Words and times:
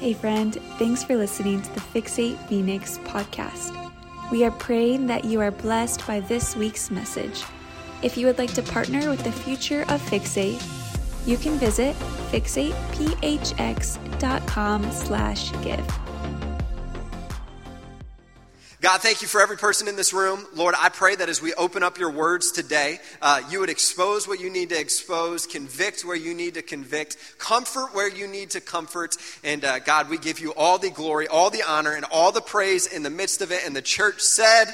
Hey, 0.00 0.12
friend, 0.12 0.54
thanks 0.78 1.02
for 1.02 1.16
listening 1.16 1.60
to 1.60 1.74
the 1.74 1.80
Fixate 1.80 2.38
Phoenix 2.46 2.98
podcast. 2.98 3.74
We 4.30 4.44
are 4.44 4.52
praying 4.52 5.08
that 5.08 5.24
you 5.24 5.40
are 5.40 5.50
blessed 5.50 6.06
by 6.06 6.20
this 6.20 6.54
week's 6.54 6.88
message. 6.88 7.42
If 8.00 8.16
you 8.16 8.26
would 8.26 8.38
like 8.38 8.54
to 8.54 8.62
partner 8.62 9.10
with 9.10 9.24
the 9.24 9.32
future 9.32 9.82
of 9.88 10.00
Fixate, 10.02 10.62
you 11.26 11.36
can 11.36 11.58
visit 11.58 11.96
fixatephx.com 12.30 14.92
slash 14.92 15.50
give. 15.64 16.07
God, 18.80 19.00
thank 19.00 19.22
you 19.22 19.28
for 19.28 19.40
every 19.40 19.56
person 19.56 19.88
in 19.88 19.96
this 19.96 20.12
room. 20.12 20.46
Lord, 20.54 20.76
I 20.78 20.88
pray 20.88 21.16
that 21.16 21.28
as 21.28 21.42
we 21.42 21.52
open 21.54 21.82
up 21.82 21.98
your 21.98 22.10
words 22.10 22.52
today, 22.52 23.00
uh, 23.20 23.42
you 23.50 23.58
would 23.58 23.70
expose 23.70 24.28
what 24.28 24.38
you 24.38 24.50
need 24.50 24.68
to 24.68 24.78
expose, 24.78 25.48
convict 25.48 26.02
where 26.02 26.14
you 26.14 26.32
need 26.32 26.54
to 26.54 26.62
convict, 26.62 27.16
comfort 27.38 27.92
where 27.92 28.08
you 28.08 28.28
need 28.28 28.50
to 28.50 28.60
comfort. 28.60 29.16
And 29.42 29.64
uh, 29.64 29.80
God, 29.80 30.08
we 30.08 30.16
give 30.16 30.38
you 30.38 30.54
all 30.54 30.78
the 30.78 30.90
glory, 30.90 31.26
all 31.26 31.50
the 31.50 31.64
honor, 31.64 31.92
and 31.94 32.04
all 32.04 32.30
the 32.30 32.40
praise 32.40 32.86
in 32.86 33.02
the 33.02 33.10
midst 33.10 33.42
of 33.42 33.50
it. 33.50 33.66
And 33.66 33.74
the 33.74 33.82
church 33.82 34.20
said, 34.20 34.66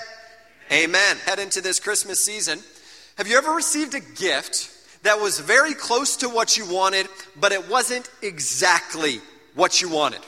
Amen. 0.71 1.17
Head 1.25 1.39
into 1.39 1.63
this 1.63 1.81
Christmas 1.81 2.23
season. 2.23 2.59
Have 3.17 3.27
you 3.27 3.39
ever 3.39 3.53
received 3.53 3.95
a 3.95 4.01
gift 4.01 4.71
that 5.03 5.19
was 5.19 5.41
very 5.41 5.73
close 5.73 6.17
to 6.19 6.29
what 6.29 6.59
you 6.59 6.71
wanted, 6.71 7.09
but 7.41 7.53
it 7.53 7.71
wasn't 7.71 8.11
exactly 8.21 9.23
what 9.55 9.81
you 9.81 9.89
wanted? 9.89 10.21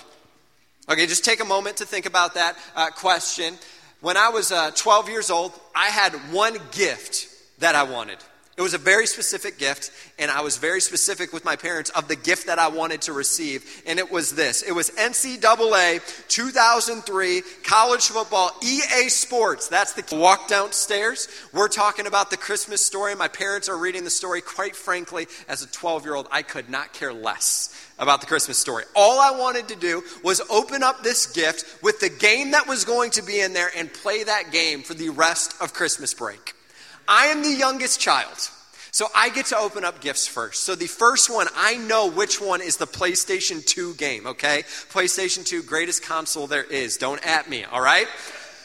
Okay, 0.88 1.06
just 1.06 1.24
take 1.24 1.40
a 1.40 1.45
moment 1.45 1.78
to 1.78 1.84
think 1.84 2.06
about 2.06 2.34
that 2.34 2.56
uh, 2.76 2.90
question. 2.90 3.54
When 4.00 4.16
I 4.16 4.28
was 4.28 4.52
uh, 4.52 4.70
12 4.70 5.09
years 5.09 5.30
old, 5.30 5.52
I 5.74 5.86
had 5.86 6.12
one 6.32 6.56
gift 6.70 7.28
that 7.59 7.74
I 7.74 7.82
wanted. 7.82 8.18
It 8.56 8.62
was 8.62 8.73
a 8.73 8.78
very 8.78 9.06
specific 9.06 9.59
gift, 9.59 9.91
and 10.19 10.30
I 10.30 10.41
was 10.41 10.56
very 10.56 10.80
specific 10.80 11.34
with 11.34 11.45
my 11.45 11.56
parents 11.56 11.91
of 11.91 12.09
the 12.09 12.16
gift 12.16 12.46
that 12.46 12.59
I 12.59 12.69
wanted 12.69 13.02
to 13.02 13.12
receive, 13.12 13.82
and 13.87 13.98
it 13.98 14.10
was 14.10 14.34
this. 14.34 14.62
It 14.62 14.73
was 14.73 14.88
NCAA 14.92 16.01
2003 16.29 17.42
college 17.65 18.07
football 18.09 18.52
EA 18.65 19.10
Sports. 19.10 19.68
That's 19.68 19.93
the 19.93 20.16
walk 20.16 20.49
downstairs. 20.49 21.29
We're 21.52 21.68
talking 21.68 22.07
about 22.07 22.30
the 22.30 22.38
Christmas 22.38 22.84
story. 22.84 23.15
My 23.15 23.29
parents 23.29 23.68
are 23.68 23.77
reading 23.77 24.04
the 24.04 24.10
story. 24.10 24.40
Quite 24.40 24.74
frankly, 24.74 25.27
as 25.51 25.62
a 25.62 25.66
12 25.66 26.07
year 26.07 26.15
old, 26.15 26.27
I 26.32 26.40
could 26.40 26.71
not 26.71 26.95
care 26.95 27.12
less 27.12 27.74
about 27.99 28.23
the 28.23 28.27
Christmas 28.27 28.57
story. 28.57 28.84
All 28.95 29.21
I 29.21 29.38
wanted 29.38 29.68
to 29.68 29.77
do 29.77 30.02
was 30.24 30.40
open 30.49 30.82
up 30.82 31.02
this 31.02 31.27
gift 31.27 31.82
with 31.82 32.01
the 32.01 32.09
game 32.09 32.52
that 32.52 32.66
was 32.66 32.87
going 32.87 33.10
to 33.12 33.23
be 33.23 33.38
in 33.38 33.52
there 33.52 33.68
and 33.77 33.93
play 33.93 34.24
that 34.24 34.51
game 34.51 34.82
for 34.82 34.95
the 34.95 35.10
rest 35.10 35.54
of 35.60 35.74
Christmas 35.74 36.15
break. 36.15 36.55
I 37.09 37.26
am 37.26 37.43
the 37.43 37.52
youngest 37.52 38.01
child. 38.01 38.51
So 38.96 39.09
I 39.15 39.29
get 39.29 39.46
to 39.46 39.59
open 39.59 39.85
up 39.85 40.01
gifts 40.01 40.26
first. 40.26 40.62
So 40.62 40.74
the 40.74 40.87
first 40.87 41.29
one, 41.29 41.49
I 41.54 41.76
know 41.76 42.09
which 42.09 42.40
one 42.40 42.62
is 42.62 42.79
the 42.79 42.87
PlayStation 42.87 43.62
2 43.62 43.93
game, 43.96 44.26
okay? 44.26 44.62
PlayStation 44.90 45.45
2, 45.45 45.65
greatest 45.65 46.02
console 46.02 46.46
there 46.46 46.65
is. 46.65 46.96
Don't 46.96 47.23
at 47.27 47.51
me, 47.51 47.65
all 47.65 47.82
right? 47.82 48.07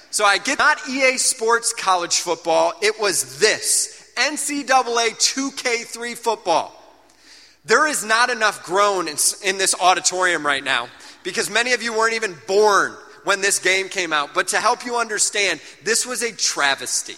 So 0.09 0.23
I 0.23 0.37
get 0.37 0.57
not 0.57 0.87
EA 0.89 1.17
Sports 1.17 1.73
college 1.73 2.19
football, 2.19 2.71
it 2.81 2.97
was 2.97 3.39
this 3.39 4.09
NCAA 4.15 5.17
2K3 5.17 6.15
football. 6.15 6.81
There 7.65 7.85
is 7.85 8.05
not 8.05 8.29
enough 8.29 8.63
grown 8.63 9.07
in, 9.07 9.17
in 9.43 9.57
this 9.57 9.75
auditorium 9.79 10.45
right 10.45 10.63
now 10.63 10.87
because 11.23 11.49
many 11.49 11.73
of 11.73 11.83
you 11.83 11.91
weren't 11.91 12.15
even 12.15 12.35
born 12.47 12.93
when 13.25 13.41
this 13.41 13.59
game 13.59 13.89
came 13.89 14.13
out. 14.13 14.33
But 14.33 14.47
to 14.49 14.57
help 14.57 14.85
you 14.85 14.95
understand, 14.95 15.59
this 15.83 16.05
was 16.05 16.23
a 16.23 16.31
travesty. 16.31 17.17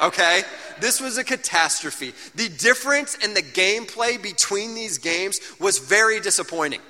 Okay? 0.00 0.42
This 0.80 1.00
was 1.00 1.18
a 1.18 1.24
catastrophe. 1.24 2.12
The 2.34 2.48
difference 2.48 3.14
in 3.16 3.34
the 3.34 3.42
gameplay 3.42 4.20
between 4.20 4.74
these 4.74 4.98
games 4.98 5.40
was 5.60 5.78
very 5.78 6.20
disappointing. 6.20 6.80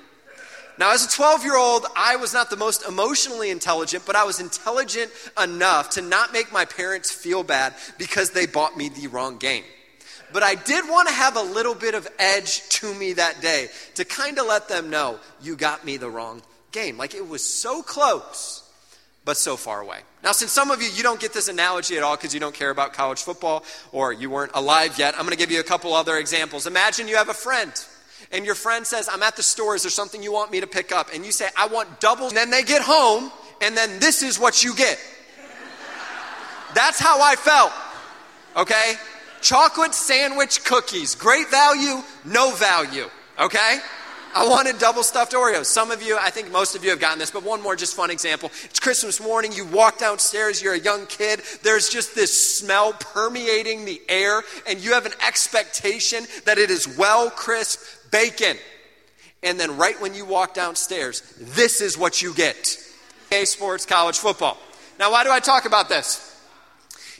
Now, 0.77 0.93
as 0.93 1.05
a 1.05 1.09
12 1.09 1.43
year 1.43 1.55
old, 1.55 1.85
I 1.95 2.17
was 2.17 2.33
not 2.33 2.49
the 2.49 2.57
most 2.57 2.85
emotionally 2.85 3.49
intelligent, 3.49 4.05
but 4.05 4.15
I 4.15 4.25
was 4.25 4.39
intelligent 4.39 5.09
enough 5.41 5.91
to 5.91 6.01
not 6.01 6.33
make 6.33 6.51
my 6.51 6.65
parents 6.65 7.11
feel 7.11 7.43
bad 7.43 7.73
because 7.97 8.31
they 8.31 8.45
bought 8.45 8.75
me 8.75 8.89
the 8.89 9.07
wrong 9.07 9.37
game. 9.37 9.63
But 10.33 10.43
I 10.43 10.55
did 10.55 10.89
want 10.89 11.07
to 11.07 11.13
have 11.13 11.37
a 11.37 11.41
little 11.41 11.75
bit 11.75 11.95
of 11.95 12.07
edge 12.19 12.67
to 12.69 12.93
me 12.93 13.13
that 13.13 13.41
day 13.41 13.69
to 13.93 14.03
kind 14.03 14.37
of 14.37 14.47
let 14.47 14.67
them 14.67 14.89
know 14.89 15.19
you 15.41 15.55
got 15.55 15.85
me 15.85 15.95
the 15.95 16.09
wrong 16.09 16.41
game. 16.73 16.97
Like 16.97 17.15
it 17.15 17.25
was 17.25 17.43
so 17.43 17.81
close, 17.81 18.64
but 19.25 19.37
so 19.37 19.57
far 19.57 19.81
away. 19.81 19.99
Now, 20.23 20.31
since 20.31 20.51
some 20.51 20.71
of 20.71 20.81
you, 20.81 20.89
you 20.89 21.03
don't 21.03 21.19
get 21.19 21.33
this 21.33 21.47
analogy 21.47 21.97
at 21.97 22.03
all 22.03 22.15
because 22.15 22.33
you 22.33 22.39
don't 22.39 22.55
care 22.55 22.69
about 22.69 22.93
college 22.93 23.21
football 23.23 23.65
or 23.91 24.13
you 24.13 24.29
weren't 24.29 24.51
alive 24.53 24.97
yet, 24.97 25.15
I'm 25.15 25.21
going 25.21 25.31
to 25.31 25.37
give 25.37 25.51
you 25.51 25.59
a 25.59 25.63
couple 25.63 25.93
other 25.93 26.17
examples. 26.17 26.67
Imagine 26.67 27.07
you 27.07 27.17
have 27.17 27.29
a 27.29 27.33
friend 27.33 27.71
and 28.31 28.45
your 28.45 28.55
friend 28.55 28.85
says, 28.87 29.09
I'm 29.11 29.23
at 29.23 29.35
the 29.35 29.43
store, 29.43 29.75
is 29.75 29.83
there 29.83 29.91
something 29.91 30.23
you 30.23 30.31
want 30.31 30.51
me 30.51 30.61
to 30.61 30.67
pick 30.67 30.91
up? 30.91 31.09
And 31.13 31.25
you 31.25 31.31
say, 31.31 31.47
I 31.57 31.67
want 31.67 31.99
double. 31.99 32.27
And 32.27 32.37
then 32.37 32.49
they 32.49 32.63
get 32.63 32.81
home 32.81 33.31
and 33.61 33.75
then 33.75 33.99
this 33.99 34.23
is 34.23 34.39
what 34.39 34.63
you 34.63 34.75
get. 34.75 34.99
That's 36.73 36.99
how 36.99 37.21
I 37.21 37.35
felt, 37.35 37.71
okay? 38.55 38.95
chocolate 39.45 39.93
sandwich 39.93 40.63
cookies. 40.63 41.13
Great 41.13 41.49
value, 41.49 42.01
no 42.25 42.51
value. 42.51 43.05
Okay? 43.39 43.77
I 44.35 44.45
wanted 44.45 44.79
double 44.79 45.01
stuffed 45.01 45.31
Oreos. 45.31 45.65
Some 45.65 45.91
of 45.91 46.03
you, 46.03 46.17
I 46.19 46.29
think 46.29 46.51
most 46.51 46.75
of 46.75 46.83
you 46.83 46.89
have 46.89 46.99
gotten 46.99 47.19
this, 47.19 47.31
but 47.31 47.43
one 47.43 47.63
more 47.63 47.77
just 47.77 47.95
fun 47.95 48.11
example. 48.11 48.51
It's 48.65 48.81
Christmas 48.81 49.21
morning, 49.21 49.53
you 49.53 49.63
walk 49.63 49.97
downstairs, 49.97 50.61
you're 50.61 50.73
a 50.73 50.79
young 50.79 51.05
kid, 51.05 51.41
there's 51.63 51.87
just 51.87 52.15
this 52.15 52.57
smell 52.57 52.91
permeating 52.91 53.85
the 53.85 54.01
air, 54.09 54.43
and 54.67 54.83
you 54.83 54.91
have 54.91 55.05
an 55.05 55.13
expectation 55.25 56.25
that 56.43 56.57
it 56.57 56.69
is 56.69 56.97
well 56.97 57.29
crisp 57.29 57.79
bacon. 58.11 58.57
And 59.41 59.57
then 59.57 59.77
right 59.77 59.99
when 60.01 60.13
you 60.13 60.25
walk 60.25 60.53
downstairs, 60.53 61.21
this 61.39 61.79
is 61.79 61.97
what 61.97 62.21
you 62.21 62.33
get. 62.33 62.77
A 63.31 63.45
sports 63.45 63.85
college 63.85 64.19
football. 64.19 64.57
Now, 64.99 65.11
why 65.11 65.23
do 65.23 65.31
I 65.31 65.39
talk 65.39 65.63
about 65.63 65.87
this? 65.87 66.34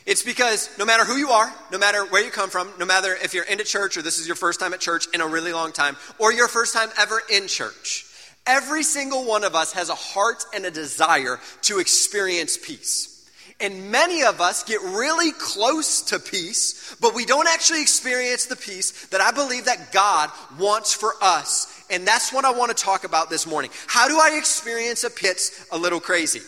It's 0.05 0.21
because 0.21 0.69
no 0.77 0.85
matter 0.85 1.03
who 1.03 1.15
you 1.15 1.29
are, 1.29 1.51
no 1.71 1.79
matter 1.79 2.05
where 2.05 2.23
you 2.23 2.29
come 2.29 2.51
from, 2.51 2.71
no 2.77 2.85
matter 2.85 3.15
if 3.23 3.33
you're 3.33 3.45
into 3.45 3.63
church 3.63 3.97
or 3.97 4.03
this 4.03 4.19
is 4.19 4.27
your 4.27 4.35
first 4.35 4.59
time 4.59 4.73
at 4.73 4.79
church 4.79 5.07
in 5.13 5.21
a 5.21 5.27
really 5.27 5.51
long 5.51 5.71
time, 5.71 5.97
or 6.19 6.31
your 6.31 6.47
first 6.47 6.75
time 6.75 6.89
ever 6.99 7.21
in 7.31 7.47
church, 7.47 8.05
every 8.45 8.83
single 8.83 9.25
one 9.25 9.43
of 9.43 9.55
us 9.55 9.73
has 9.73 9.89
a 9.89 9.95
heart 9.95 10.43
and 10.53 10.63
a 10.63 10.71
desire 10.71 11.39
to 11.63 11.79
experience 11.79 12.55
peace. 12.55 13.11
And 13.59 13.89
many 13.89 14.23
of 14.23 14.41
us 14.41 14.63
get 14.63 14.81
really 14.81 15.31
close 15.31 16.01
to 16.03 16.19
peace, 16.19 16.95
but 17.01 17.15
we 17.15 17.25
don't 17.25 17.47
actually 17.47 17.81
experience 17.81 18.45
the 18.45 18.55
peace 18.57 19.07
that 19.07 19.21
I 19.21 19.31
believe 19.31 19.65
that 19.65 19.91
God 19.91 20.29
wants 20.59 20.93
for 20.93 21.13
us. 21.21 21.83
And 21.89 22.05
that's 22.05 22.33
what 22.33 22.45
I 22.45 22.51
want 22.51 22.75
to 22.75 22.83
talk 22.83 23.05
about 23.05 23.29
this 23.29 23.47
morning. 23.47 23.71
How 23.87 24.07
do 24.07 24.19
I 24.19 24.37
experience 24.37 25.03
a 25.03 25.09
peace 25.09 25.67
a 25.71 25.77
little 25.77 26.01
crazy? 26.01 26.41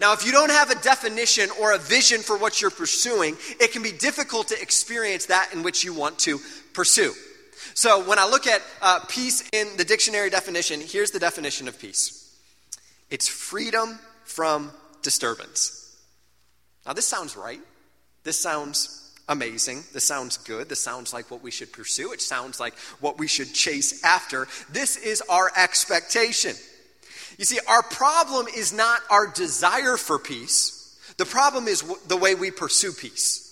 Now, 0.00 0.12
if 0.12 0.24
you 0.24 0.30
don't 0.30 0.50
have 0.50 0.70
a 0.70 0.76
definition 0.76 1.50
or 1.60 1.72
a 1.72 1.78
vision 1.78 2.20
for 2.20 2.38
what 2.38 2.60
you're 2.60 2.70
pursuing, 2.70 3.36
it 3.58 3.72
can 3.72 3.82
be 3.82 3.90
difficult 3.90 4.48
to 4.48 4.62
experience 4.62 5.26
that 5.26 5.50
in 5.52 5.62
which 5.62 5.82
you 5.82 5.92
want 5.92 6.18
to 6.20 6.38
pursue. 6.72 7.12
So, 7.74 8.06
when 8.08 8.18
I 8.18 8.26
look 8.26 8.46
at 8.46 8.62
uh, 8.80 9.00
peace 9.08 9.48
in 9.52 9.76
the 9.76 9.84
dictionary 9.84 10.30
definition, 10.30 10.80
here's 10.80 11.10
the 11.10 11.18
definition 11.18 11.66
of 11.68 11.78
peace 11.78 12.36
it's 13.10 13.28
freedom 13.28 13.98
from 14.24 14.70
disturbance. 15.02 15.96
Now, 16.86 16.92
this 16.92 17.06
sounds 17.06 17.36
right. 17.36 17.60
This 18.24 18.40
sounds 18.40 19.12
amazing. 19.28 19.84
This 19.92 20.04
sounds 20.04 20.36
good. 20.38 20.68
This 20.68 20.80
sounds 20.80 21.12
like 21.12 21.30
what 21.30 21.42
we 21.42 21.50
should 21.50 21.72
pursue. 21.72 22.12
It 22.12 22.20
sounds 22.20 22.60
like 22.60 22.74
what 23.00 23.18
we 23.18 23.26
should 23.26 23.52
chase 23.52 24.02
after. 24.04 24.48
This 24.70 24.96
is 24.96 25.22
our 25.28 25.50
expectation. 25.56 26.54
You 27.38 27.44
see, 27.44 27.60
our 27.68 27.82
problem 27.84 28.46
is 28.54 28.72
not 28.72 29.00
our 29.10 29.28
desire 29.28 29.96
for 29.96 30.18
peace, 30.18 30.74
the 31.16 31.24
problem 31.24 31.66
is 31.66 31.82
the 32.06 32.16
way 32.16 32.34
we 32.34 32.50
pursue 32.50 32.92
peace. 32.92 33.44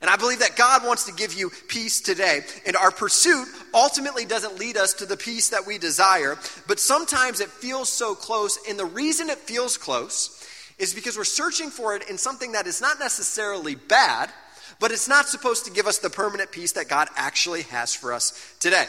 And 0.00 0.08
I 0.08 0.16
believe 0.16 0.38
that 0.40 0.54
God 0.54 0.84
wants 0.84 1.06
to 1.06 1.12
give 1.12 1.34
you 1.34 1.50
peace 1.66 2.00
today. 2.00 2.42
And 2.66 2.76
our 2.76 2.92
pursuit 2.92 3.48
ultimately 3.74 4.24
doesn't 4.24 4.56
lead 4.56 4.76
us 4.76 4.94
to 4.94 5.06
the 5.06 5.16
peace 5.16 5.48
that 5.48 5.66
we 5.66 5.76
desire, 5.76 6.38
but 6.68 6.78
sometimes 6.78 7.40
it 7.40 7.48
feels 7.48 7.88
so 7.88 8.14
close. 8.14 8.60
And 8.68 8.78
the 8.78 8.84
reason 8.84 9.28
it 9.28 9.38
feels 9.38 9.76
close 9.76 10.46
is 10.78 10.94
because 10.94 11.16
we're 11.16 11.24
searching 11.24 11.70
for 11.70 11.96
it 11.96 12.08
in 12.08 12.16
something 12.16 12.52
that 12.52 12.68
is 12.68 12.80
not 12.80 13.00
necessarily 13.00 13.74
bad, 13.74 14.30
but 14.78 14.92
it's 14.92 15.08
not 15.08 15.26
supposed 15.26 15.64
to 15.64 15.72
give 15.72 15.88
us 15.88 15.98
the 15.98 16.10
permanent 16.10 16.52
peace 16.52 16.72
that 16.72 16.88
God 16.88 17.08
actually 17.16 17.62
has 17.62 17.92
for 17.92 18.12
us 18.12 18.54
today. 18.60 18.86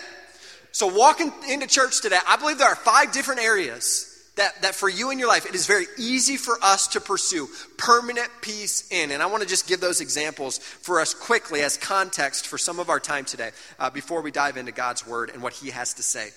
So, 0.72 0.86
walking 0.86 1.34
into 1.50 1.66
church 1.66 2.02
today, 2.02 2.20
I 2.28 2.38
believe 2.38 2.60
there 2.60 2.68
are 2.68 2.76
five 2.76 3.12
different 3.12 3.42
areas 3.42 4.09
that, 4.40 4.62
that 4.62 4.74
for 4.74 4.90
you 4.90 5.12
in 5.12 5.20
your 5.20 5.28
life, 5.28 5.46
it 5.46 5.54
is 5.54 5.68
very 5.68 5.86
easy 5.98 6.38
for 6.38 6.58
us 6.64 6.88
to 6.88 7.02
pursue 7.02 7.48
permanent 7.78 8.30
peace 8.42 8.90
in. 8.90 9.12
And 9.12 9.22
I 9.22 9.26
want 9.26 9.44
to 9.44 9.50
just 9.50 9.68
give 9.68 9.82
those 9.82 10.00
examples 10.00 10.60
for 10.60 11.02
us 11.02 11.14
quickly 11.14 11.62
as 11.62 11.76
context 11.76 12.48
for 12.48 12.58
some 12.58 12.80
of 12.80 12.90
our 12.90 13.02
time 13.02 13.26
today 13.26 13.52
uh, 13.80 13.90
before 13.90 14.22
we 14.22 14.32
dive 14.32 14.56
into 14.56 14.72
God's 14.72 15.06
word 15.06 15.30
and 15.30 15.44
what 15.44 15.54
He 15.54 15.72
has 15.72 15.94
to 15.96 16.04
say. 16.04 16.30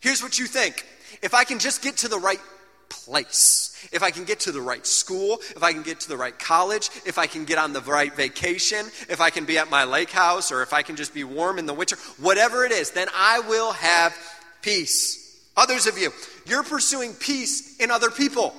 Here's 0.00 0.22
what 0.22 0.38
you 0.38 0.46
think 0.46 0.86
if 1.20 1.34
I 1.34 1.42
can 1.42 1.58
just 1.58 1.82
get 1.82 1.96
to 1.98 2.08
the 2.08 2.18
right 2.18 2.40
place, 2.88 3.88
if 3.92 4.04
I 4.04 4.12
can 4.12 4.24
get 4.24 4.40
to 4.40 4.52
the 4.52 4.60
right 4.60 4.86
school, 4.86 5.38
if 5.56 5.62
I 5.64 5.72
can 5.72 5.82
get 5.82 6.00
to 6.00 6.08
the 6.08 6.16
right 6.16 6.38
college, 6.38 6.90
if 7.06 7.18
I 7.18 7.26
can 7.26 7.44
get 7.44 7.58
on 7.58 7.72
the 7.72 7.80
right 7.80 8.14
vacation, 8.14 8.86
if 9.08 9.20
I 9.20 9.30
can 9.30 9.46
be 9.46 9.58
at 9.58 9.68
my 9.68 9.82
lake 9.82 10.10
house, 10.10 10.52
or 10.52 10.62
if 10.62 10.72
I 10.72 10.82
can 10.82 10.94
just 10.94 11.12
be 11.12 11.24
warm 11.24 11.58
in 11.58 11.66
the 11.66 11.74
winter, 11.74 11.96
whatever 12.20 12.64
it 12.64 12.70
is, 12.70 12.92
then 12.92 13.08
I 13.14 13.40
will 13.40 13.72
have 13.72 14.16
peace. 14.62 15.27
Others 15.58 15.88
of 15.88 15.98
you, 15.98 16.12
you're 16.46 16.62
pursuing 16.62 17.12
peace 17.12 17.76
in 17.78 17.90
other 17.90 18.10
people. 18.10 18.54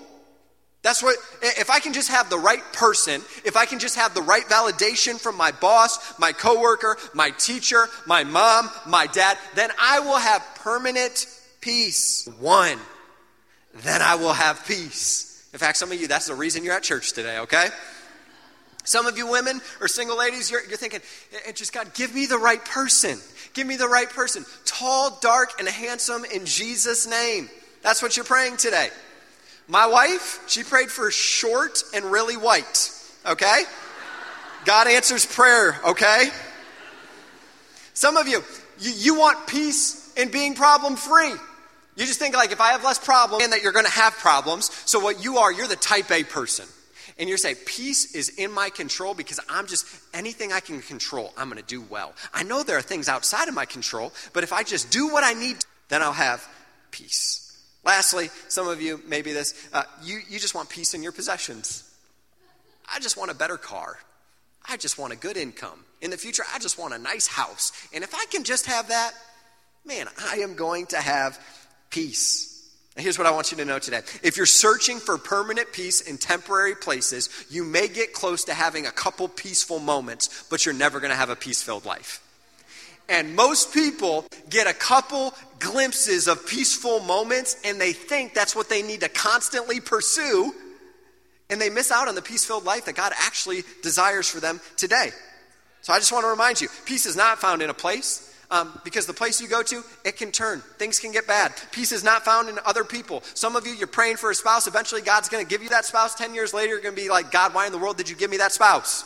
That's 0.82 1.02
what, 1.02 1.18
if 1.42 1.70
I 1.70 1.80
can 1.80 1.94
just 1.94 2.10
have 2.10 2.30
the 2.30 2.38
right 2.38 2.62
person, 2.74 3.22
if 3.44 3.56
I 3.58 3.66
can 3.66 3.80
just 3.80 3.96
have 3.96 4.14
the 4.14 4.22
right 4.22 4.44
validation 4.44 5.20
from 5.20 5.36
my 5.38 5.52
boss, 5.52 6.20
my 6.20 6.34
coworker, 6.34 6.98
my 7.14 7.32
teacher, 7.32 7.88
my 8.06 8.24
mom, 8.24 8.70
my 8.86 9.08
dad, 9.08 9.38
then 9.56 9.72
I 9.80 10.02
will 10.02 10.18
have 10.18 10.46
permanent 10.56 11.26
peace. 11.62 12.28
One, 12.40 12.78
then 13.76 14.02
I 14.02 14.16
will 14.16 14.34
have 14.34 14.66
peace. 14.66 15.48
In 15.54 15.60
fact, 15.60 15.78
some 15.78 15.92
of 15.92 16.00
you, 16.00 16.08
that's 16.08 16.28
the 16.28 16.36
reason 16.36 16.64
you're 16.64 16.76
at 16.76 16.84
church 16.84 17.14
today, 17.14 17.40
okay? 17.40 17.68
Some 18.84 19.06
of 19.06 19.18
you 19.18 19.28
women 19.28 19.62
or 19.82 19.88
single 19.88 20.18
ladies, 20.18 20.50
you're, 20.50 20.66
you're 20.66 20.78
thinking, 20.78 21.02
just 21.54 21.74
God, 21.74 21.94
give 21.94 22.14
me 22.14 22.26
the 22.26 22.38
right 22.38 22.64
person. 22.64 23.20
Give 23.54 23.66
me 23.68 23.76
the 23.76 23.88
right 23.88 24.10
person. 24.10 24.46
Tall, 24.66 25.18
dark, 25.22 25.60
and 25.60 25.68
handsome 25.68 26.26
in 26.26 26.46
Jesus' 26.46 27.08
name. 27.08 27.50
That's 27.82 28.02
what 28.02 28.16
you're 28.16 28.26
praying 28.26 28.58
today. 28.58 28.90
My 29.68 29.88
wife, 29.88 30.44
she 30.48 30.64
prayed 30.64 30.90
for 30.90 31.12
short 31.12 31.84
and 31.94 32.06
really 32.06 32.38
white, 32.38 32.92
okay? 33.26 33.64
God 34.66 34.88
answers 34.88 35.26
prayer, 35.26 35.80
okay? 35.86 36.30
Some 37.94 38.18
of 38.18 38.28
you, 38.28 38.44
you, 38.80 38.92
you 38.92 39.20
want 39.20 39.48
peace 39.48 40.12
and 40.18 40.32
being 40.32 40.56
problem 40.56 40.96
free. 40.96 41.34
You 41.96 42.06
just 42.06 42.20
think 42.20 42.36
like 42.36 42.52
if 42.52 42.62
I 42.62 42.72
have 42.72 42.84
less 42.84 42.98
problems 42.98 43.44
and 43.44 43.54
that 43.54 43.62
you're 43.62 43.74
going 43.74 43.86
to 43.86 43.92
have 43.92 44.14
problems. 44.14 44.72
So 44.86 45.00
what 45.00 45.24
you 45.24 45.38
are, 45.38 45.52
you're 45.52 45.68
the 45.68 45.76
type 45.76 46.10
A 46.12 46.24
person. 46.24 46.66
And 47.20 47.28
you're 47.28 47.38
saying 47.38 47.58
peace 47.66 48.16
is 48.16 48.30
in 48.30 48.50
my 48.50 48.70
control 48.70 49.14
because 49.14 49.42
I'm 49.50 49.68
just 49.68 49.86
anything 50.14 50.54
I 50.54 50.62
can 50.62 50.82
control, 50.82 51.34
I'm 51.38 51.50
going 51.50 51.62
to 51.62 51.68
do 51.68 51.82
well. 51.82 52.14
I 52.34 52.44
know 52.44 52.64
there 52.64 52.78
are 52.78 52.82
things 52.82 53.10
outside 53.10 53.50
of 53.50 53.54
my 53.54 53.66
control, 53.66 54.14
but 54.34 54.44
if 54.44 54.54
I 54.54 54.64
just 54.64 54.90
do 54.90 55.10
what 55.10 55.26
I 55.26 55.34
need, 55.34 55.58
then 55.90 56.02
I'll 56.02 56.14
have 56.14 56.48
peace. 56.92 57.46
Lastly, 57.84 58.30
some 58.48 58.68
of 58.70 58.82
you, 58.82 59.02
maybe 59.06 59.34
this, 59.34 59.54
uh, 59.74 59.84
you, 60.02 60.20
you 60.30 60.40
just 60.40 60.56
want 60.56 60.70
peace 60.70 60.94
in 60.94 61.04
your 61.04 61.12
possessions. 61.12 61.84
I 62.92 63.00
just 63.00 63.18
want 63.18 63.32
a 63.32 63.36
better 63.36 63.58
car. 63.58 64.00
I 64.68 64.78
just 64.78 64.98
want 64.98 65.12
a 65.12 65.18
good 65.18 65.36
income. 65.36 65.84
In 66.02 66.12
the 66.12 66.18
future, 66.18 66.44
I 66.54 66.60
just 66.60 66.80
want 66.80 66.94
a 66.94 66.98
nice 66.98 67.28
house. 67.28 67.72
And 67.94 68.04
if 68.04 68.16
I 68.16 68.26
can 68.32 68.46
just 68.46 68.66
have 68.68 68.90
that, 68.90 69.12
man, 69.86 70.08
I 70.30 70.38
am 70.38 70.56
going 70.56 70.86
to 70.88 70.98
have 70.98 71.38
peace. 71.90 72.49
And 73.00 73.06
here's 73.06 73.18
what 73.18 73.28
I 73.28 73.32
want 73.32 73.50
you 73.50 73.58
to 73.60 73.64
know 73.64 73.80
today. 73.80 74.02
If 74.24 74.36
you're 74.36 74.46
searching 74.46 75.00
for 75.00 75.18
permanent 75.18 75.72
peace 75.72 76.02
in 76.02 76.18
temporary 76.18 76.76
places, 76.76 77.30
you 77.50 77.64
may 77.64 77.88
get 77.88 78.12
close 78.12 78.44
to 78.44 78.54
having 78.54 78.88
a 78.88 78.92
couple 78.92 79.30
peaceful 79.30 79.80
moments, 79.80 80.44
but 80.50 80.66
you're 80.66 80.76
never 80.76 81.00
going 81.00 81.12
to 81.12 81.16
have 81.16 81.30
a 81.30 81.36
peace 81.38 81.64
filled 81.64 81.86
life. 81.86 82.22
And 83.08 83.38
most 83.38 83.74
people 83.74 84.26
get 84.50 84.68
a 84.68 84.74
couple 84.74 85.34
glimpses 85.60 86.28
of 86.28 86.46
peaceful 86.46 87.00
moments 87.00 87.56
and 87.64 87.80
they 87.80 87.94
think 87.94 88.34
that's 88.34 88.54
what 88.54 88.68
they 88.68 88.82
need 88.82 89.00
to 89.00 89.08
constantly 89.08 89.80
pursue. 89.80 90.54
And 91.50 91.62
they 91.62 91.70
miss 91.70 91.94
out 91.94 92.10
on 92.10 92.16
the 92.16 92.22
peace 92.22 92.44
filled 92.44 92.66
life 92.66 92.84
that 92.84 92.96
God 92.96 93.14
actually 93.18 93.64
desires 93.82 94.28
for 94.28 94.42
them 94.42 94.60
today. 94.76 95.12
So 95.84 95.94
I 95.94 96.00
just 96.00 96.12
want 96.12 96.26
to 96.26 96.30
remind 96.30 96.60
you 96.60 96.68
peace 96.84 97.06
is 97.06 97.16
not 97.16 97.40
found 97.40 97.62
in 97.62 97.70
a 97.70 97.74
place. 97.74 98.29
Um, 98.52 98.80
because 98.84 99.06
the 99.06 99.14
place 99.14 99.40
you 99.40 99.48
go 99.48 99.62
to, 99.62 99.84
it 100.04 100.18
can 100.18 100.32
turn. 100.32 100.62
Things 100.80 100.98
can 101.00 101.12
get 101.12 101.28
bad. 101.28 101.54
Peace 101.72 101.92
is 101.92 102.04
not 102.04 102.26
found 102.26 102.50
in 102.50 102.58
other 102.66 102.84
people. 102.84 103.22
Some 103.36 103.56
of 103.56 103.68
you, 103.68 103.74
you're 103.74 103.86
praying 103.86 104.18
for 104.18 104.32
a 104.32 104.36
spouse. 104.36 104.66
Eventually, 104.66 105.02
God's 105.02 105.30
going 105.30 105.46
to 105.46 105.50
give 105.50 105.62
you 105.62 105.70
that 105.70 105.86
spouse. 105.86 106.16
10 106.16 106.34
years 106.34 106.52
later, 106.52 106.74
you're 106.74 106.82
going 106.82 106.96
to 106.96 107.02
be 107.02 107.10
like, 107.10 107.32
God, 107.32 107.54
why 107.54 107.68
in 107.68 107.72
the 107.72 107.78
world 107.78 107.98
did 107.98 108.10
you 108.10 108.16
give 108.16 108.32
me 108.32 108.38
that 108.38 108.52
spouse? 108.52 109.06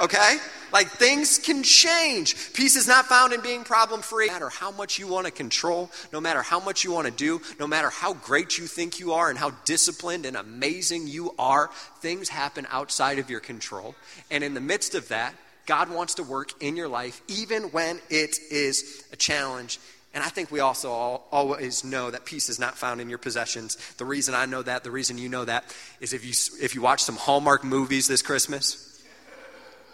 Okay? 0.00 0.38
Like 0.72 0.88
things 0.88 1.38
can 1.38 1.62
change. 1.62 2.52
Peace 2.54 2.76
is 2.76 2.86
not 2.88 3.06
found 3.06 3.32
in 3.32 3.40
being 3.40 3.64
problem 3.64 4.02
free. 4.02 4.26
No 4.26 4.32
matter 4.32 4.48
how 4.48 4.70
much 4.70 4.98
you 4.98 5.06
want 5.06 5.26
to 5.26 5.32
control, 5.32 5.90
no 6.12 6.20
matter 6.20 6.42
how 6.42 6.60
much 6.60 6.84
you 6.84 6.92
want 6.92 7.06
to 7.06 7.12
do, 7.12 7.40
no 7.58 7.66
matter 7.66 7.90
how 7.90 8.14
great 8.14 8.56
you 8.56 8.66
think 8.66 8.98
you 8.98 9.12
are 9.12 9.30
and 9.30 9.38
how 9.38 9.50
disciplined 9.64 10.26
and 10.26 10.36
amazing 10.36 11.06
you 11.06 11.34
are, 11.38 11.70
things 12.00 12.28
happen 12.28 12.66
outside 12.70 13.18
of 13.18 13.30
your 13.30 13.40
control. 13.40 13.94
And 14.30 14.42
in 14.42 14.54
the 14.54 14.60
midst 14.60 14.94
of 14.94 15.08
that, 15.08 15.34
God 15.66 15.90
wants 15.90 16.14
to 16.14 16.22
work 16.22 16.62
in 16.62 16.76
your 16.76 16.88
life 16.88 17.20
even 17.28 17.64
when 17.64 18.00
it 18.08 18.38
is 18.50 19.04
a 19.12 19.16
challenge. 19.16 19.78
And 20.12 20.24
I 20.24 20.28
think 20.28 20.50
we 20.50 20.60
also 20.60 20.90
all, 20.90 21.28
always 21.30 21.84
know 21.84 22.10
that 22.10 22.24
peace 22.24 22.48
is 22.48 22.58
not 22.58 22.76
found 22.76 23.00
in 23.00 23.08
your 23.08 23.18
possessions. 23.18 23.76
The 23.98 24.04
reason 24.04 24.34
I 24.34 24.46
know 24.46 24.62
that, 24.62 24.82
the 24.82 24.90
reason 24.90 25.18
you 25.18 25.28
know 25.28 25.44
that, 25.44 25.64
is 26.00 26.12
if 26.12 26.24
you, 26.24 26.32
if 26.64 26.74
you 26.74 26.82
watch 26.82 27.02
some 27.02 27.16
Hallmark 27.16 27.62
movies 27.62 28.08
this 28.08 28.22
Christmas, 28.22 28.90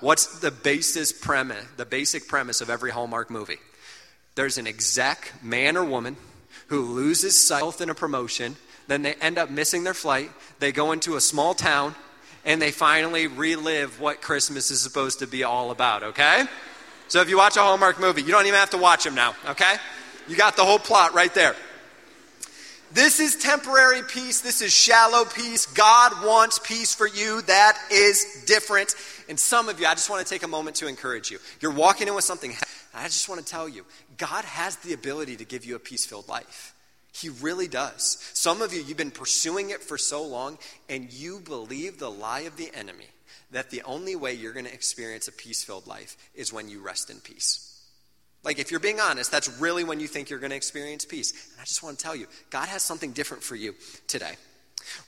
What's 0.00 0.40
the 0.40 0.50
basis 0.50 1.10
premise, 1.10 1.64
the 1.78 1.86
basic 1.86 2.28
premise 2.28 2.60
of 2.60 2.68
every 2.68 2.90
Hallmark 2.90 3.30
movie? 3.30 3.58
There's 4.34 4.58
an 4.58 4.66
exec, 4.66 5.32
man 5.42 5.76
or 5.76 5.84
woman, 5.84 6.16
who 6.66 6.82
loses 6.82 7.40
sight 7.40 7.80
in 7.80 7.88
a 7.88 7.94
promotion, 7.94 8.56
then 8.88 9.02
they 9.02 9.14
end 9.14 9.38
up 9.38 9.50
missing 9.50 9.84
their 9.84 9.94
flight, 9.94 10.30
they 10.58 10.70
go 10.70 10.92
into 10.92 11.16
a 11.16 11.20
small 11.20 11.54
town, 11.54 11.94
and 12.46 12.62
they 12.62 12.70
finally 12.70 13.26
relive 13.26 14.00
what 14.00 14.22
Christmas 14.22 14.70
is 14.70 14.80
supposed 14.80 15.18
to 15.18 15.26
be 15.26 15.44
all 15.44 15.70
about, 15.70 16.02
okay? 16.02 16.44
So 17.08 17.20
if 17.20 17.28
you 17.28 17.36
watch 17.36 17.56
a 17.56 17.60
Hallmark 17.60 18.00
movie, 18.00 18.22
you 18.22 18.30
don't 18.30 18.46
even 18.46 18.58
have 18.58 18.70
to 18.70 18.78
watch 18.78 19.04
them 19.04 19.14
now, 19.14 19.34
okay? 19.48 19.74
You 20.28 20.36
got 20.36 20.56
the 20.56 20.64
whole 20.64 20.78
plot 20.78 21.12
right 21.12 21.34
there. 21.34 21.54
This 22.92 23.18
is 23.18 23.36
temporary 23.36 24.02
peace. 24.02 24.40
This 24.40 24.62
is 24.62 24.72
shallow 24.72 25.24
peace. 25.24 25.66
God 25.66 26.24
wants 26.24 26.60
peace 26.60 26.94
for 26.94 27.08
you 27.08 27.42
that 27.42 27.76
is 27.90 28.44
different. 28.46 28.94
And 29.28 29.38
some 29.38 29.68
of 29.68 29.80
you, 29.80 29.86
I 29.86 29.94
just 29.94 30.08
want 30.08 30.24
to 30.24 30.32
take 30.32 30.44
a 30.44 30.48
moment 30.48 30.76
to 30.76 30.86
encourage 30.86 31.30
you. 31.30 31.38
You're 31.60 31.72
walking 31.72 32.06
in 32.06 32.14
with 32.14 32.24
something. 32.24 32.54
I 32.94 33.04
just 33.04 33.28
want 33.28 33.44
to 33.44 33.46
tell 33.46 33.68
you, 33.68 33.84
God 34.16 34.44
has 34.44 34.76
the 34.76 34.92
ability 34.92 35.36
to 35.36 35.44
give 35.44 35.64
you 35.64 35.74
a 35.74 35.80
peace 35.80 36.06
filled 36.06 36.28
life. 36.28 36.75
He 37.20 37.30
really 37.30 37.66
does. 37.66 38.18
Some 38.34 38.60
of 38.60 38.74
you, 38.74 38.82
you've 38.82 38.96
been 38.96 39.10
pursuing 39.10 39.70
it 39.70 39.82
for 39.82 39.96
so 39.96 40.22
long, 40.22 40.58
and 40.88 41.10
you 41.12 41.40
believe 41.40 41.98
the 41.98 42.10
lie 42.10 42.40
of 42.40 42.56
the 42.56 42.70
enemy 42.74 43.06
that 43.52 43.70
the 43.70 43.82
only 43.84 44.16
way 44.16 44.34
you're 44.34 44.52
going 44.52 44.66
to 44.66 44.74
experience 44.74 45.28
a 45.28 45.32
peace 45.32 45.64
filled 45.64 45.86
life 45.86 46.16
is 46.34 46.52
when 46.52 46.68
you 46.68 46.80
rest 46.80 47.08
in 47.10 47.20
peace. 47.20 47.72
Like, 48.42 48.58
if 48.58 48.70
you're 48.70 48.80
being 48.80 49.00
honest, 49.00 49.30
that's 49.30 49.48
really 49.60 49.82
when 49.82 49.98
you 49.98 50.06
think 50.06 50.28
you're 50.28 50.38
going 50.38 50.50
to 50.50 50.56
experience 50.56 51.04
peace. 51.04 51.32
And 51.52 51.60
I 51.60 51.64
just 51.64 51.82
want 51.82 51.98
to 51.98 52.02
tell 52.04 52.14
you, 52.14 52.26
God 52.50 52.68
has 52.68 52.82
something 52.82 53.12
different 53.12 53.42
for 53.42 53.56
you 53.56 53.74
today. 54.08 54.34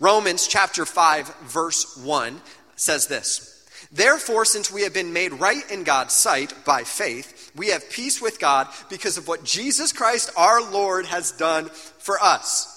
Romans 0.01 0.47
chapter 0.49 0.87
5, 0.87 1.35
verse 1.43 1.97
1 1.99 2.41
says 2.77 3.07
this 3.07 3.58
Therefore, 3.91 4.45
since 4.45 4.71
we 4.71 4.83
have 4.83 4.93
been 4.93 5.13
made 5.13 5.33
right 5.33 5.69
in 5.71 5.83
God's 5.83 6.13
sight 6.13 6.53
by 6.65 6.83
faith, 6.83 7.51
we 7.57 7.69
have 7.69 7.89
peace 7.91 8.21
with 8.21 8.39
God 8.39 8.69
because 8.91 9.17
of 9.17 9.27
what 9.27 9.45
Jesus 9.45 9.93
Christ 9.93 10.31
our 10.37 10.61
Lord 10.71 11.07
has 11.07 11.33
done 11.33 11.67
for 11.99 12.23
us. 12.23 12.75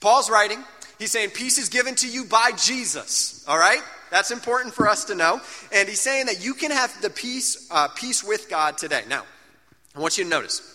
Paul's 0.00 0.30
writing, 0.30 0.62
he's 0.98 1.10
saying, 1.10 1.30
Peace 1.30 1.58
is 1.58 1.68
given 1.68 1.96
to 1.96 2.08
you 2.08 2.24
by 2.24 2.52
Jesus, 2.56 3.44
all 3.48 3.58
right? 3.58 3.80
That's 4.10 4.30
important 4.30 4.74
for 4.74 4.88
us 4.88 5.06
to 5.06 5.16
know. 5.16 5.40
And 5.72 5.88
he's 5.88 6.00
saying 6.00 6.26
that 6.26 6.44
you 6.44 6.54
can 6.54 6.70
have 6.70 7.02
the 7.02 7.10
peace, 7.10 7.66
uh, 7.72 7.88
peace 7.88 8.22
with 8.22 8.48
God 8.48 8.78
today. 8.78 9.02
Now, 9.08 9.24
I 9.96 10.00
want 10.00 10.18
you 10.18 10.24
to 10.24 10.30
notice. 10.30 10.70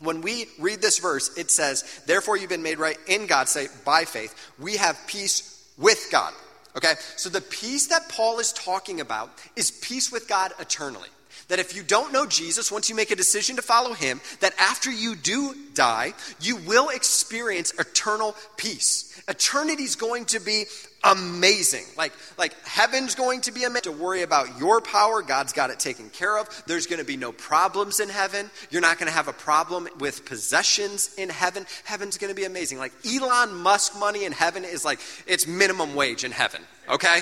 When 0.00 0.20
we 0.20 0.46
read 0.58 0.82
this 0.82 0.98
verse, 0.98 1.36
it 1.36 1.52
says, 1.52 2.02
Therefore 2.06 2.36
you've 2.36 2.50
been 2.50 2.64
made 2.64 2.78
right 2.80 2.98
in 3.06 3.26
God's 3.26 3.52
sight 3.52 3.68
by 3.84 4.04
faith. 4.04 4.34
We 4.58 4.78
have 4.78 4.98
peace 5.06 5.64
with 5.78 6.08
God. 6.10 6.32
Okay? 6.76 6.94
So 7.16 7.28
the 7.28 7.40
peace 7.40 7.88
that 7.88 8.08
Paul 8.08 8.38
is 8.38 8.52
talking 8.52 9.00
about 9.00 9.30
is 9.56 9.70
peace 9.70 10.10
with 10.10 10.28
God 10.28 10.52
eternally. 10.58 11.08
That 11.52 11.58
if 11.58 11.76
you 11.76 11.82
don't 11.82 12.14
know 12.14 12.24
Jesus, 12.24 12.72
once 12.72 12.88
you 12.88 12.94
make 12.94 13.10
a 13.10 13.14
decision 13.14 13.56
to 13.56 13.62
follow 13.62 13.92
him, 13.92 14.22
that 14.40 14.54
after 14.58 14.90
you 14.90 15.14
do 15.14 15.54
die, 15.74 16.14
you 16.40 16.56
will 16.56 16.88
experience 16.88 17.74
eternal 17.78 18.34
peace. 18.56 19.22
Eternity 19.28 19.82
is 19.82 19.94
going 19.94 20.24
to 20.24 20.40
be 20.40 20.64
amazing. 21.04 21.84
Like, 21.94 22.14
like 22.38 22.58
heaven's 22.64 23.14
going 23.14 23.42
to 23.42 23.52
be 23.52 23.64
amazing. 23.64 23.82
To 23.82 23.92
worry 23.92 24.22
about 24.22 24.58
your 24.58 24.80
power, 24.80 25.20
God's 25.20 25.52
got 25.52 25.68
it 25.68 25.78
taken 25.78 26.08
care 26.08 26.38
of. 26.38 26.48
There's 26.66 26.86
going 26.86 27.00
to 27.00 27.04
be 27.04 27.18
no 27.18 27.32
problems 27.32 28.00
in 28.00 28.08
heaven. 28.08 28.50
You're 28.70 28.80
not 28.80 28.98
going 28.98 29.08
to 29.08 29.14
have 29.14 29.28
a 29.28 29.34
problem 29.34 29.88
with 30.00 30.24
possessions 30.24 31.14
in 31.18 31.28
heaven. 31.28 31.66
Heaven's 31.84 32.16
going 32.16 32.30
to 32.30 32.34
be 32.34 32.44
amazing. 32.44 32.78
Like 32.78 32.94
Elon 33.06 33.54
Musk 33.56 33.98
money 33.98 34.24
in 34.24 34.32
heaven 34.32 34.64
is 34.64 34.86
like 34.86 35.00
it's 35.26 35.46
minimum 35.46 35.96
wage 35.96 36.24
in 36.24 36.32
heaven. 36.32 36.62
Okay, 36.88 37.20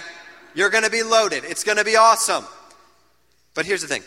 you're 0.55 0.71
going 0.71 0.85
to 0.85 0.91
be 0.91 1.03
loaded. 1.03 1.43
It's 1.43 1.65
going 1.65 1.79
to 1.79 1.85
be 1.85 1.97
awesome. 1.97 2.45
But 3.55 3.67
here's 3.67 3.83
the 3.83 3.89
thing. 3.89 4.05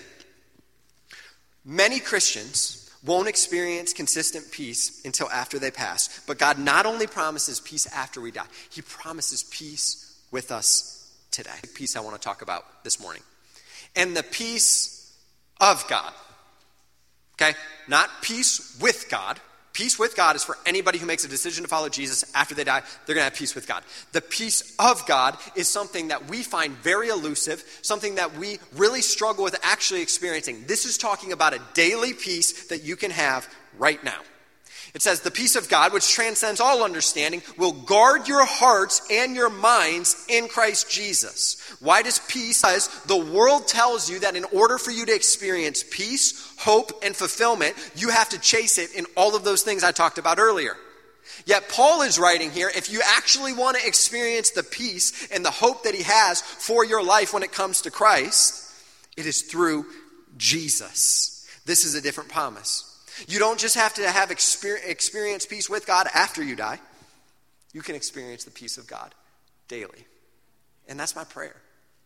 Many 1.66 2.00
Christians 2.00 2.92
won't 3.06 3.28
experience 3.28 3.94
consistent 3.94 4.52
peace 4.52 5.02
until 5.06 5.30
after 5.30 5.60
they 5.60 5.72
pass. 5.72 6.22
But 6.26 6.40
God 6.40 6.58
not 6.58 6.86
only 6.86 7.08
promises 7.08 7.60
peace 7.60 7.86
after 7.88 8.22
we 8.22 8.32
die, 8.32 8.46
He 8.70 8.82
promises 8.82 9.44
peace 9.44 10.22
with 10.32 10.52
us 10.52 11.12
today. 11.32 11.52
Peace 11.74 11.96
I 11.96 12.00
want 12.00 12.16
to 12.16 12.22
talk 12.22 12.42
about 12.42 12.84
this 12.84 13.00
morning. 13.00 13.22
And 13.96 14.16
the 14.16 14.24
peace 14.24 15.14
of 15.60 15.86
God. 15.88 16.14
Okay? 17.36 17.58
Not 17.88 18.10
peace 18.22 18.78
with 18.82 19.10
God, 19.10 19.40
Peace 19.74 19.98
with 19.98 20.16
God 20.16 20.36
is 20.36 20.44
for 20.44 20.56
anybody 20.68 21.00
who 21.00 21.08
makes 21.08 21.26
a 21.26 21.28
decision 21.28 21.64
to 21.64 21.68
follow 21.68 21.90
Jesus 21.90 22.24
after 22.36 22.54
they 22.54 22.64
die, 22.64 22.84
they're 23.06 23.16
going 23.16 23.26
to 23.26 23.32
have 23.32 23.34
peace 23.34 23.56
with 23.56 23.68
God. 23.68 23.84
The 24.12 24.22
peace 24.22 24.76
of 24.78 25.04
God 25.08 25.36
is 25.56 25.68
something 25.68 26.10
that 26.10 26.30
we 26.30 26.44
find 26.44 26.76
very 26.78 27.10
elusive, 27.10 27.64
something 27.82 28.16
that 28.16 28.38
we 28.38 28.60
really 28.76 29.02
struggle 29.02 29.44
with 29.44 29.58
actually 29.64 30.04
experiencing. 30.04 30.66
This 30.68 30.86
is 30.86 31.00
talking 31.00 31.32
about 31.32 31.56
a 31.56 31.62
daily 31.74 32.14
peace 32.14 32.68
that 32.68 32.84
you 32.84 32.96
can 32.96 33.10
have 33.10 33.48
right 33.80 34.04
now. 34.04 34.20
It 34.94 35.02
says, 35.02 35.22
The 35.22 35.32
peace 35.32 35.56
of 35.56 35.70
God, 35.70 35.92
which 35.92 36.12
transcends 36.12 36.60
all 36.60 36.84
understanding, 36.84 37.42
will 37.58 37.72
guard 37.72 38.28
your 38.28 38.46
hearts 38.46 39.02
and 39.10 39.36
your 39.36 39.50
minds 39.50 40.26
in 40.30 40.48
Christ 40.48 40.90
Jesus. 40.90 41.60
Why 41.80 42.04
does 42.04 42.20
peace? 42.20 42.62
Because 42.62 42.88
the 43.06 43.18
world 43.18 43.68
tells 43.68 44.10
you 44.10 44.20
that 44.20 44.36
in 44.36 44.46
order 44.46 44.78
for 44.78 44.92
you 44.92 45.06
to 45.06 45.16
experience 45.16 45.84
peace, 45.90 46.54
hope, 46.60 47.04
and 47.04 47.16
fulfillment, 47.16 47.76
you 47.96 48.10
have 48.10 48.30
to 48.30 48.40
chase 48.40 48.78
it 48.78 48.94
in 48.94 49.06
all 49.18 49.36
of 49.36 49.44
those 49.44 49.64
things 49.64 49.84
I 49.84 49.92
talked 49.92 50.20
about 50.20 50.38
earlier. 50.38 50.78
Yet 51.46 51.70
Paul 51.70 52.04
is 52.04 52.20
writing 52.20 52.52
here 52.52 52.70
if 52.70 52.92
you 52.92 53.02
actually 53.04 53.54
want 53.54 53.78
to 53.78 53.88
experience 53.88 54.52
the 54.52 54.64
peace 54.64 55.28
and 55.32 55.44
the 55.44 55.52
hope 55.52 55.84
that 55.84 55.96
he 55.96 56.04
has 56.04 56.42
for 56.42 56.86
your 56.86 57.04
life 57.04 57.34
when 57.34 57.44
it 57.44 57.52
comes 57.52 57.82
to 57.82 57.92
Christ, 57.92 58.72
it 59.18 59.26
is 59.26 59.42
through 59.42 59.86
Jesus. 60.38 61.48
This 61.66 61.86
is 61.86 61.96
a 61.96 62.02
different 62.02 62.30
promise. 62.30 62.93
You 63.28 63.40
don't 63.40 63.60
just 63.60 63.76
have 63.76 63.94
to 63.96 64.10
have 64.10 64.32
experience 64.32 65.46
peace 65.46 65.70
with 65.70 65.86
God 65.86 66.08
after 66.14 66.44
you 66.44 66.56
die. 66.56 66.80
You 67.74 67.82
can 67.82 67.96
experience 67.96 68.44
the 68.44 68.52
peace 68.52 68.78
of 68.78 68.88
God 68.88 69.14
daily. 69.68 70.06
And 70.88 71.00
that's 71.00 71.16
my 71.16 71.24
prayer. 71.24 71.56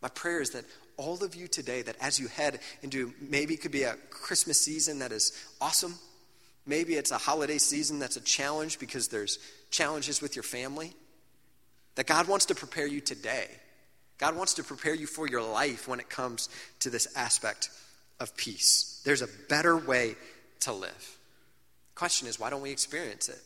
My 0.01 0.09
prayer 0.09 0.41
is 0.41 0.51
that 0.51 0.65
all 0.95 1.23
of 1.23 1.35
you 1.35 1.47
today, 1.47 1.81
that 1.81 1.95
as 1.99 2.19
you 2.19 2.27
head 2.27 2.59
into 2.81 3.13
maybe 3.19 3.53
it 3.53 3.61
could 3.61 3.71
be 3.71 3.83
a 3.83 3.95
Christmas 4.09 4.61
season 4.61 4.99
that 4.99 5.11
is 5.11 5.31
awesome, 5.59 5.95
maybe 6.65 6.95
it's 6.95 7.11
a 7.11 7.17
holiday 7.17 7.57
season 7.57 7.99
that's 7.99 8.17
a 8.17 8.21
challenge 8.21 8.79
because 8.79 9.07
there's 9.07 9.39
challenges 9.71 10.21
with 10.21 10.35
your 10.35 10.43
family, 10.43 10.93
that 11.95 12.07
God 12.07 12.27
wants 12.27 12.45
to 12.45 12.55
prepare 12.55 12.87
you 12.87 13.01
today. 13.01 13.47
God 14.17 14.35
wants 14.35 14.55
to 14.55 14.63
prepare 14.63 14.95
you 14.95 15.07
for 15.07 15.27
your 15.27 15.43
life 15.43 15.87
when 15.87 15.99
it 15.99 16.09
comes 16.09 16.49
to 16.79 16.89
this 16.89 17.07
aspect 17.15 17.69
of 18.19 18.35
peace. 18.35 19.01
There's 19.05 19.21
a 19.21 19.29
better 19.49 19.77
way 19.77 20.15
to 20.61 20.73
live. 20.73 21.17
Question 21.95 22.27
is, 22.27 22.39
why 22.39 22.49
don't 22.49 22.61
we 22.61 22.71
experience 22.71 23.29
it? 23.29 23.39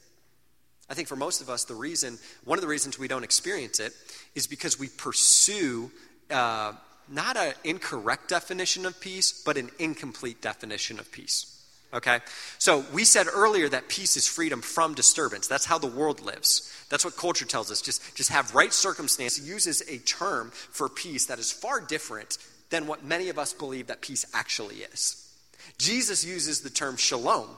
I 0.89 0.93
think 0.93 1.07
for 1.07 1.15
most 1.15 1.41
of 1.41 1.49
us, 1.49 1.63
the 1.63 1.73
reason, 1.73 2.19
one 2.43 2.57
of 2.57 2.61
the 2.61 2.67
reasons 2.67 2.99
we 2.99 3.07
don't 3.07 3.23
experience 3.23 3.79
it 3.79 3.93
is 4.35 4.45
because 4.45 4.77
we 4.77 4.89
pursue 4.89 5.89
uh, 6.29 6.73
not 7.09 7.37
an 7.37 7.53
incorrect 7.63 8.27
definition 8.27 8.85
of 8.85 8.99
peace, 8.99 9.41
but 9.45 9.57
an 9.57 9.69
incomplete 9.79 10.41
definition 10.41 10.99
of 10.99 11.09
peace. 11.11 11.63
Okay? 11.93 12.19
So 12.57 12.85
we 12.93 13.03
said 13.03 13.27
earlier 13.33 13.67
that 13.69 13.89
peace 13.89 14.15
is 14.17 14.27
freedom 14.27 14.61
from 14.61 14.93
disturbance. 14.93 15.47
That's 15.47 15.65
how 15.65 15.77
the 15.77 15.87
world 15.87 16.21
lives. 16.21 16.73
That's 16.89 17.05
what 17.05 17.17
culture 17.17 17.45
tells 17.45 17.71
us. 17.71 17.81
Just, 17.81 18.15
just 18.15 18.29
have 18.29 18.53
right 18.55 18.73
circumstance. 18.73 19.39
Uses 19.39 19.81
a 19.87 19.97
term 19.99 20.51
for 20.51 20.89
peace 20.89 21.25
that 21.27 21.39
is 21.39 21.51
far 21.51 21.81
different 21.81 22.37
than 22.69 22.87
what 22.87 23.03
many 23.03 23.29
of 23.29 23.37
us 23.37 23.53
believe 23.53 23.87
that 23.87 24.01
peace 24.01 24.25
actually 24.33 24.77
is. 24.77 25.30
Jesus 25.77 26.23
uses 26.23 26.61
the 26.61 26.69
term 26.69 26.97
shalom. 26.97 27.49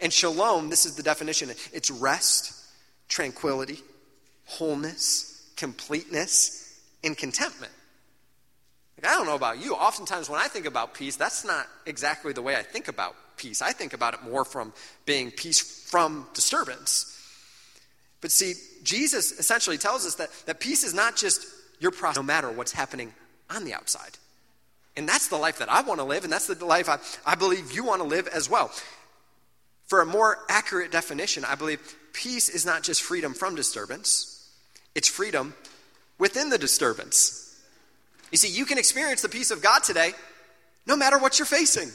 And 0.00 0.12
shalom, 0.12 0.70
this 0.70 0.86
is 0.86 0.96
the 0.96 1.02
definition 1.02 1.50
it's 1.72 1.90
rest, 1.90 2.54
tranquility, 3.08 3.80
wholeness, 4.44 5.50
completeness, 5.56 6.80
and 7.02 7.16
contentment. 7.16 7.72
Like, 8.96 9.10
I 9.10 9.16
don't 9.16 9.26
know 9.26 9.34
about 9.34 9.62
you. 9.62 9.74
Oftentimes, 9.74 10.28
when 10.28 10.40
I 10.40 10.48
think 10.48 10.66
about 10.66 10.94
peace, 10.94 11.16
that's 11.16 11.44
not 11.44 11.66
exactly 11.86 12.32
the 12.32 12.42
way 12.42 12.56
I 12.56 12.62
think 12.62 12.88
about 12.88 13.14
peace. 13.36 13.62
I 13.62 13.72
think 13.72 13.92
about 13.92 14.14
it 14.14 14.22
more 14.22 14.44
from 14.44 14.72
being 15.06 15.30
peace 15.30 15.60
from 15.60 16.26
disturbance. 16.34 17.10
But 18.20 18.30
see, 18.30 18.54
Jesus 18.82 19.32
essentially 19.32 19.78
tells 19.78 20.06
us 20.06 20.14
that, 20.16 20.30
that 20.46 20.60
peace 20.60 20.84
is 20.84 20.94
not 20.94 21.16
just 21.16 21.46
your 21.80 21.90
process, 21.90 22.16
no 22.16 22.22
matter 22.22 22.50
what's 22.50 22.72
happening 22.72 23.12
on 23.50 23.64
the 23.64 23.74
outside. 23.74 24.18
And 24.96 25.08
that's 25.08 25.28
the 25.28 25.36
life 25.36 25.58
that 25.58 25.68
I 25.68 25.82
want 25.82 26.00
to 26.00 26.04
live, 26.04 26.24
and 26.24 26.32
that's 26.32 26.46
the 26.46 26.64
life 26.64 26.88
I, 26.88 26.98
I 27.26 27.34
believe 27.34 27.72
you 27.72 27.84
want 27.84 28.00
to 28.00 28.06
live 28.06 28.28
as 28.28 28.48
well. 28.48 28.70
For 29.86 30.00
a 30.00 30.06
more 30.06 30.38
accurate 30.48 30.92
definition, 30.92 31.44
I 31.44 31.56
believe 31.56 31.80
peace 32.12 32.48
is 32.48 32.64
not 32.64 32.82
just 32.82 33.02
freedom 33.02 33.34
from 33.34 33.54
disturbance, 33.54 34.48
it's 34.94 35.08
freedom 35.08 35.54
within 36.18 36.48
the 36.48 36.58
disturbance. 36.58 37.40
You 38.30 38.38
see, 38.38 38.48
you 38.48 38.64
can 38.64 38.78
experience 38.78 39.22
the 39.22 39.28
peace 39.28 39.50
of 39.50 39.62
God 39.62 39.82
today 39.82 40.12
no 40.86 40.96
matter 40.96 41.18
what 41.18 41.38
you're 41.38 41.46
facing. 41.46 41.90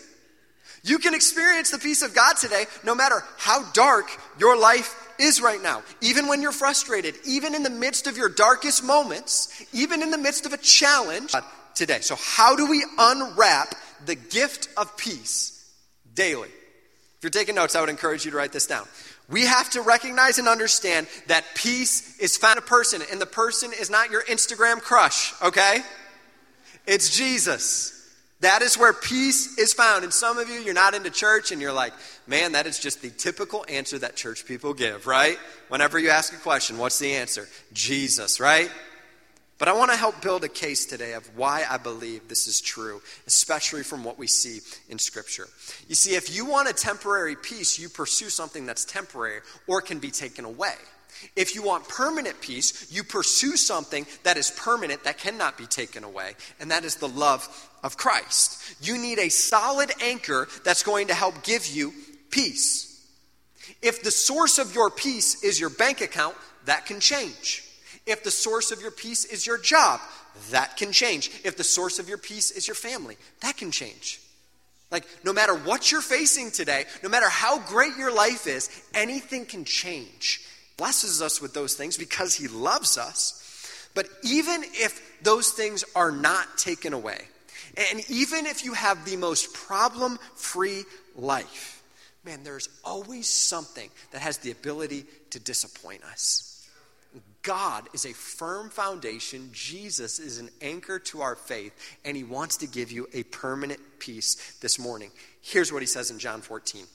You 0.84 1.00
can 1.00 1.14
experience 1.14 1.72
the 1.72 1.80
peace 1.80 2.02
of 2.02 2.16
God 2.16 2.38
today 2.38 2.66
no 2.84 2.96
matter 2.96 3.24
how 3.38 3.70
dark 3.72 4.10
your 4.40 4.58
life 4.58 4.96
is 5.20 5.42
right 5.42 5.62
now. 5.62 5.84
Even 6.02 6.28
when 6.28 6.42
you're 6.42 6.52
frustrated, 6.52 7.16
even 7.26 7.54
in 7.54 7.64
the 7.64 7.70
midst 7.70 8.08
of 8.08 8.18
your 8.18 8.30
darkest 8.30 8.84
moments, 8.84 9.66
even 9.74 10.02
in 10.02 10.12
the 10.12 10.18
midst 10.18 10.46
of 10.46 10.54
a 10.54 10.58
challenge, 10.58 11.34
today. 11.76 12.00
So, 12.02 12.16
how 12.16 12.56
do 12.56 12.70
we 12.70 12.86
unwrap 12.98 13.76
the 14.06 14.16
gift 14.16 14.70
of 14.78 14.96
peace 14.98 15.72
daily? 16.14 16.50
If 16.50 17.24
you're 17.24 17.30
taking 17.32 17.56
notes, 17.56 17.76
I 17.76 17.82
would 17.82 17.90
encourage 17.90 18.26
you 18.26 18.32
to 18.32 18.38
write 18.38 18.54
this 18.54 18.68
down. 18.68 18.86
We 19.30 19.46
have 19.46 19.70
to 19.72 19.82
recognize 19.82 20.40
and 20.40 20.48
understand 20.48 21.08
that 21.28 21.44
peace 21.54 22.18
is 22.18 22.38
found 22.38 22.58
in 22.58 22.64
a 22.64 22.66
person, 22.66 23.02
and 23.12 23.22
the 23.22 23.26
person 23.26 23.72
is 23.80 23.90
not 23.90 24.10
your 24.10 24.24
Instagram 24.24 24.82
crush, 24.82 25.34
okay? 25.42 25.80
It's 26.88 27.16
Jesus. 27.16 27.96
That 28.42 28.62
is 28.62 28.78
where 28.78 28.94
peace 28.94 29.58
is 29.58 29.74
found. 29.74 30.04
And 30.04 30.14
some 30.14 30.38
of 30.38 30.50
you, 30.50 30.62
you're 30.62 30.74
not 30.74 30.94
into 30.94 31.10
church 31.10 31.52
and 31.52 31.62
you're 31.62 31.74
like, 31.74 31.92
man, 32.26 32.54
that 32.54 32.66
is 32.66 32.80
just 32.80 33.02
the 33.02 33.10
typical 33.10 33.66
answer 33.68 34.00
that 34.00 34.16
church 34.16 34.46
people 34.46 34.74
give, 34.74 35.06
right? 35.06 35.38
Whenever 35.68 36.00
you 36.00 36.10
ask 36.10 36.34
a 36.34 36.38
question, 36.38 36.78
what's 36.78 37.00
the 37.00 37.14
answer? 37.14 37.48
Jesus, 37.74 38.40
right? 38.40 38.72
But 39.60 39.68
I 39.68 39.74
want 39.74 39.92
to 39.92 39.98
help 39.98 40.22
build 40.22 40.46
a 40.46 40.50
case 40.50 40.86
today 40.86 41.14
of 41.14 41.30
why 41.38 41.66
I 41.70 41.78
believe 41.78 42.30
this 42.30 42.48
is 42.48 42.62
true, 42.62 43.02
especially 43.28 43.84
from 43.84 44.06
what 44.06 44.18
we 44.18 44.26
see 44.26 44.62
in 44.88 44.98
Scripture. 44.98 45.50
You 45.90 45.96
see, 45.96 46.16
if 46.16 46.34
you 46.34 46.46
want 46.46 46.70
a 46.70 46.74
temporary 46.74 47.36
peace, 47.36 47.78
you 47.78 47.90
pursue 47.90 48.30
something 48.30 48.66
that's 48.66 48.86
temporary 48.86 49.42
or 49.68 49.82
can 49.82 50.00
be 50.00 50.12
taken 50.12 50.46
away. 50.46 50.76
If 51.36 51.56
you 51.56 51.62
want 51.62 51.90
permanent 51.90 52.40
peace, 52.40 52.90
you 52.90 53.04
pursue 53.04 53.58
something 53.58 54.08
that 54.24 54.38
is 54.38 54.50
permanent 54.52 55.04
that 55.04 55.18
cannot 55.18 55.58
be 55.58 55.66
taken 55.66 56.06
away, 56.06 56.36
and 56.62 56.72
that 56.72 56.86
is 56.86 56.96
the 56.96 57.10
love 57.10 57.70
of 57.84 57.98
Christ. 57.98 58.76
You 58.82 58.98
need 58.98 59.20
a 59.20 59.28
solid 59.28 59.92
anchor 60.02 60.48
that's 60.64 60.84
going 60.84 61.08
to 61.08 61.14
help 61.14 61.44
give 61.44 61.68
you 61.68 61.94
peace. 62.32 63.06
If 63.82 64.04
the 64.04 64.12
source 64.12 64.58
of 64.58 64.74
your 64.74 64.90
peace 64.90 65.44
is 65.44 65.60
your 65.60 65.70
bank 65.70 66.00
account, 66.00 66.36
that 66.64 66.86
can 66.86 67.02
change. 67.02 67.66
If 68.10 68.24
the 68.24 68.32
source 68.32 68.72
of 68.72 68.82
your 68.82 68.90
peace 68.90 69.24
is 69.24 69.46
your 69.46 69.60
job, 69.60 70.02
that 70.50 70.78
can 70.78 70.92
change. 70.92 71.30
If 71.44 71.58
the 71.58 71.64
source 71.64 72.00
of 72.00 72.10
your 72.10 72.18
peace 72.18 72.50
is 72.50 72.68
your 72.68 72.76
family, 72.76 73.18
that 73.42 73.56
can 73.56 73.70
change. 73.70 74.20
Like, 74.90 75.06
no 75.24 75.32
matter 75.32 75.54
what 75.54 75.92
you're 75.92 76.02
facing 76.02 76.50
today, 76.50 76.86
no 77.04 77.10
matter 77.10 77.30
how 77.30 77.60
great 77.60 77.96
your 77.98 78.12
life 78.12 78.48
is, 78.48 78.70
anything 78.96 79.46
can 79.46 79.64
change. 79.64 80.42
Blesses 80.78 81.22
us 81.22 81.40
with 81.40 81.54
those 81.54 81.76
things 81.76 81.98
because 81.98 82.34
He 82.34 82.48
loves 82.48 82.98
us. 82.98 83.36
But 83.94 84.08
even 84.24 84.64
if 84.64 85.00
those 85.22 85.52
things 85.52 85.84
are 85.96 86.12
not 86.12 86.58
taken 86.58 86.94
away, 86.94 87.22
and 87.92 88.02
even 88.10 88.48
if 88.48 88.66
you 88.66 88.74
have 88.74 89.06
the 89.06 89.18
most 89.18 89.54
problem 89.54 90.18
free 90.36 90.84
life, 91.16 91.84
man, 92.26 92.44
there's 92.44 92.70
always 92.84 93.28
something 93.28 93.92
that 94.12 94.22
has 94.22 94.40
the 94.40 94.50
ability 94.50 95.06
to 95.30 95.40
disappoint 95.40 96.04
us. 96.06 96.49
God 97.44 97.88
is 97.94 98.06
a 98.06 98.14
firm 98.14 98.70
foundation. 98.70 99.50
Jesus 99.54 100.20
is 100.20 100.38
an 100.40 100.50
anchor 100.62 101.00
to 101.00 101.22
our 101.22 101.36
faith, 101.36 101.74
and 102.04 102.18
He 102.18 102.24
wants 102.24 102.58
to 102.58 102.68
give 102.68 102.92
you 102.92 103.08
a 103.14 103.24
permanent 103.24 103.80
peace 104.00 104.58
this 104.62 104.78
morning. 104.78 105.12
Here's 105.42 105.72
what 105.72 105.82
He 105.82 105.88
says 105.88 106.12
in 106.12 106.20
John 106.20 106.42
14. 106.42 106.86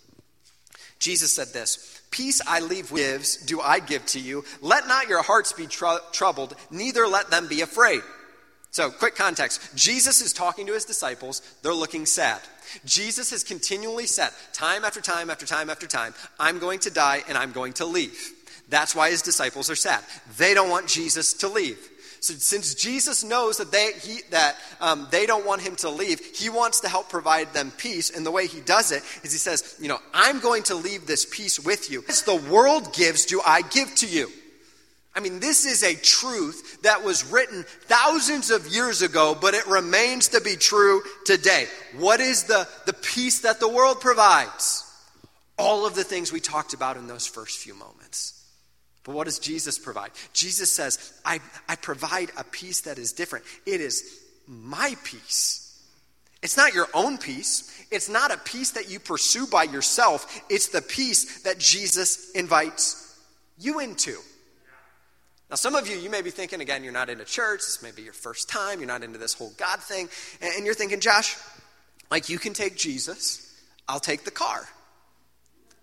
Jesus 0.98 1.34
said 1.34 1.48
this 1.48 2.02
Peace 2.10 2.40
I 2.46 2.60
leave 2.60 2.92
with, 2.92 3.44
do 3.46 3.60
I 3.60 3.78
give 3.80 4.04
to 4.06 4.20
you. 4.20 4.44
Let 4.60 4.86
not 4.86 5.08
your 5.08 5.22
hearts 5.22 5.52
be 5.52 5.66
tr- 5.66 5.98
troubled, 6.12 6.54
neither 6.70 7.06
let 7.06 7.30
them 7.30 7.48
be 7.48 7.60
afraid. 7.60 8.02
So, 8.70 8.90
quick 8.90 9.14
context 9.14 9.76
Jesus 9.76 10.20
is 10.20 10.32
talking 10.32 10.66
to 10.66 10.72
his 10.74 10.84
disciples, 10.84 11.42
they're 11.62 11.72
looking 11.72 12.06
sad. 12.06 12.40
Jesus 12.84 13.30
has 13.30 13.44
continually 13.44 14.06
said, 14.06 14.30
time 14.52 14.84
after 14.84 15.00
time 15.00 15.30
after 15.30 15.46
time 15.46 15.70
after 15.70 15.86
time, 15.86 16.14
I'm 16.40 16.58
going 16.58 16.80
to 16.80 16.90
die 16.90 17.22
and 17.28 17.38
I'm 17.38 17.52
going 17.52 17.74
to 17.74 17.84
leave. 17.84 18.32
That's 18.68 18.94
why 18.94 19.10
his 19.10 19.22
disciples 19.22 19.70
are 19.70 19.76
sad. 19.76 20.02
They 20.36 20.54
don't 20.54 20.70
want 20.70 20.88
Jesus 20.88 21.34
to 21.34 21.48
leave. 21.48 21.78
So 22.24 22.32
since 22.32 22.74
Jesus 22.74 23.22
knows 23.22 23.58
that 23.58 23.70
they, 23.70 23.92
he, 24.02 24.20
that, 24.30 24.56
um, 24.80 25.08
they 25.10 25.26
don't 25.26 25.44
want 25.44 25.60
him 25.60 25.76
to 25.76 25.90
leave, 25.90 26.20
he 26.20 26.48
wants 26.48 26.80
to 26.80 26.88
help 26.88 27.10
provide 27.10 27.52
them 27.52 27.70
peace. 27.76 28.08
And 28.08 28.24
the 28.24 28.30
way 28.30 28.46
he 28.46 28.60
does 28.60 28.92
it 28.92 29.02
is 29.22 29.32
he 29.32 29.38
says, 29.38 29.76
You 29.78 29.88
know, 29.88 29.98
I'm 30.14 30.40
going 30.40 30.62
to 30.64 30.74
leave 30.74 31.06
this 31.06 31.26
peace 31.30 31.60
with 31.60 31.90
you. 31.90 32.02
As 32.08 32.22
the 32.22 32.36
world 32.36 32.94
gives, 32.94 33.26
do 33.26 33.42
I 33.46 33.60
give 33.60 33.94
to 33.96 34.06
you. 34.06 34.30
I 35.14 35.20
mean, 35.20 35.38
this 35.38 35.64
is 35.64 35.82
a 35.84 35.94
truth 35.94 36.82
that 36.82 37.04
was 37.04 37.30
written 37.30 37.64
thousands 37.82 38.50
of 38.50 38.66
years 38.68 39.02
ago, 39.02 39.36
but 39.38 39.54
it 39.54 39.66
remains 39.66 40.28
to 40.28 40.40
be 40.40 40.56
true 40.56 41.02
today. 41.24 41.66
What 41.98 42.20
is 42.20 42.44
the, 42.44 42.66
the 42.86 42.94
peace 42.94 43.40
that 43.40 43.60
the 43.60 43.68
world 43.68 44.00
provides? 44.00 44.80
All 45.56 45.86
of 45.86 45.94
the 45.94 46.02
things 46.02 46.32
we 46.32 46.40
talked 46.40 46.74
about 46.74 46.96
in 46.96 47.06
those 47.06 47.26
first 47.26 47.58
few 47.58 47.74
moments. 47.74 48.03
But 49.04 49.14
what 49.14 49.26
does 49.26 49.38
Jesus 49.38 49.78
provide? 49.78 50.10
Jesus 50.32 50.70
says, 50.70 51.12
I, 51.24 51.40
I 51.68 51.76
provide 51.76 52.30
a 52.38 52.44
peace 52.44 52.82
that 52.82 52.98
is 52.98 53.12
different. 53.12 53.44
It 53.66 53.80
is 53.80 54.20
my 54.46 54.94
peace. 55.04 55.60
It's 56.42 56.56
not 56.56 56.74
your 56.74 56.88
own 56.94 57.18
peace. 57.18 57.70
It's 57.90 58.08
not 58.08 58.32
a 58.32 58.38
peace 58.38 58.72
that 58.72 58.90
you 58.90 58.98
pursue 58.98 59.46
by 59.46 59.64
yourself. 59.64 60.42
It's 60.50 60.68
the 60.68 60.82
peace 60.82 61.42
that 61.42 61.58
Jesus 61.58 62.32
invites 62.32 63.18
you 63.58 63.80
into. 63.80 64.16
Now, 65.50 65.56
some 65.56 65.74
of 65.74 65.86
you, 65.88 65.96
you 65.96 66.10
may 66.10 66.22
be 66.22 66.30
thinking, 66.30 66.60
again, 66.60 66.82
you're 66.82 66.92
not 66.92 67.10
into 67.10 67.24
church. 67.24 67.60
This 67.60 67.82
may 67.82 67.92
be 67.92 68.02
your 68.02 68.14
first 68.14 68.48
time. 68.48 68.80
You're 68.80 68.88
not 68.88 69.02
into 69.04 69.18
this 69.18 69.34
whole 69.34 69.52
God 69.56 69.80
thing. 69.80 70.08
And 70.40 70.64
you're 70.64 70.74
thinking, 70.74 71.00
Josh, 71.00 71.36
like 72.10 72.28
you 72.28 72.38
can 72.38 72.54
take 72.54 72.76
Jesus, 72.76 73.54
I'll 73.86 74.00
take 74.00 74.24
the 74.24 74.30
car. 74.30 74.66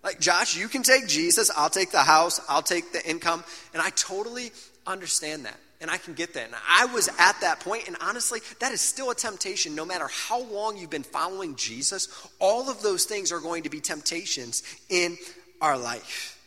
Like, 0.02 0.18
Josh, 0.18 0.56
you 0.56 0.68
can 0.68 0.82
take 0.82 1.06
Jesus, 1.06 1.50
I'll 1.56 1.70
take 1.70 1.92
the 1.92 2.00
house, 2.00 2.40
I'll 2.48 2.62
take 2.62 2.92
the 2.92 3.08
income. 3.08 3.44
And 3.72 3.80
I 3.80 3.90
totally 3.90 4.50
understand 4.86 5.44
that. 5.44 5.56
And 5.80 5.90
I 5.90 5.96
can 5.96 6.14
get 6.14 6.34
that. 6.34 6.46
And 6.46 6.54
I 6.68 6.86
was 6.86 7.08
at 7.18 7.40
that 7.40 7.60
point, 7.60 7.88
and 7.88 7.96
honestly, 8.00 8.40
that 8.60 8.72
is 8.72 8.80
still 8.80 9.10
a 9.10 9.16
temptation. 9.16 9.74
No 9.74 9.84
matter 9.84 10.08
how 10.08 10.42
long 10.42 10.76
you've 10.76 10.90
been 10.90 11.02
following 11.02 11.56
Jesus, 11.56 12.08
all 12.38 12.70
of 12.70 12.82
those 12.82 13.04
things 13.04 13.32
are 13.32 13.40
going 13.40 13.64
to 13.64 13.68
be 13.68 13.80
temptations 13.80 14.62
in 14.88 15.16
our 15.60 15.76
life. 15.76 16.38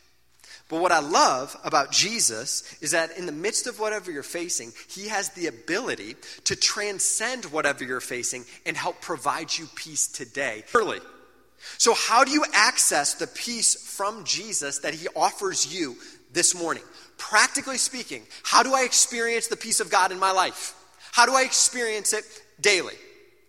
But 0.68 0.80
what 0.80 0.90
I 0.90 0.98
love 0.98 1.56
about 1.64 1.92
Jesus 1.92 2.76
is 2.82 2.90
that 2.90 3.16
in 3.16 3.26
the 3.26 3.32
midst 3.32 3.66
of 3.66 3.78
whatever 3.78 4.10
you're 4.10 4.22
facing, 4.22 4.72
he 4.88 5.08
has 5.08 5.28
the 5.30 5.46
ability 5.46 6.16
to 6.44 6.56
transcend 6.56 7.44
whatever 7.46 7.84
you're 7.84 8.00
facing 8.00 8.44
and 8.64 8.76
help 8.76 9.00
provide 9.00 9.56
you 9.56 9.68
peace 9.74 10.08
today. 10.08 10.64
Early. 10.74 10.98
So, 11.78 11.94
how 11.94 12.24
do 12.24 12.30
you 12.30 12.44
access 12.52 13.14
the 13.14 13.26
peace 13.26 13.74
from 13.74 14.24
Jesus 14.24 14.80
that 14.80 14.94
he 14.94 15.08
offers 15.14 15.72
you 15.72 15.96
this 16.32 16.54
morning? 16.54 16.82
Practically 17.18 17.78
speaking, 17.78 18.22
how 18.42 18.62
do 18.62 18.74
I 18.74 18.82
experience 18.82 19.48
the 19.48 19.56
peace 19.56 19.80
of 19.80 19.90
God 19.90 20.12
in 20.12 20.18
my 20.18 20.32
life? 20.32 20.74
How 21.12 21.26
do 21.26 21.34
I 21.34 21.42
experience 21.42 22.12
it 22.12 22.24
daily? 22.60 22.94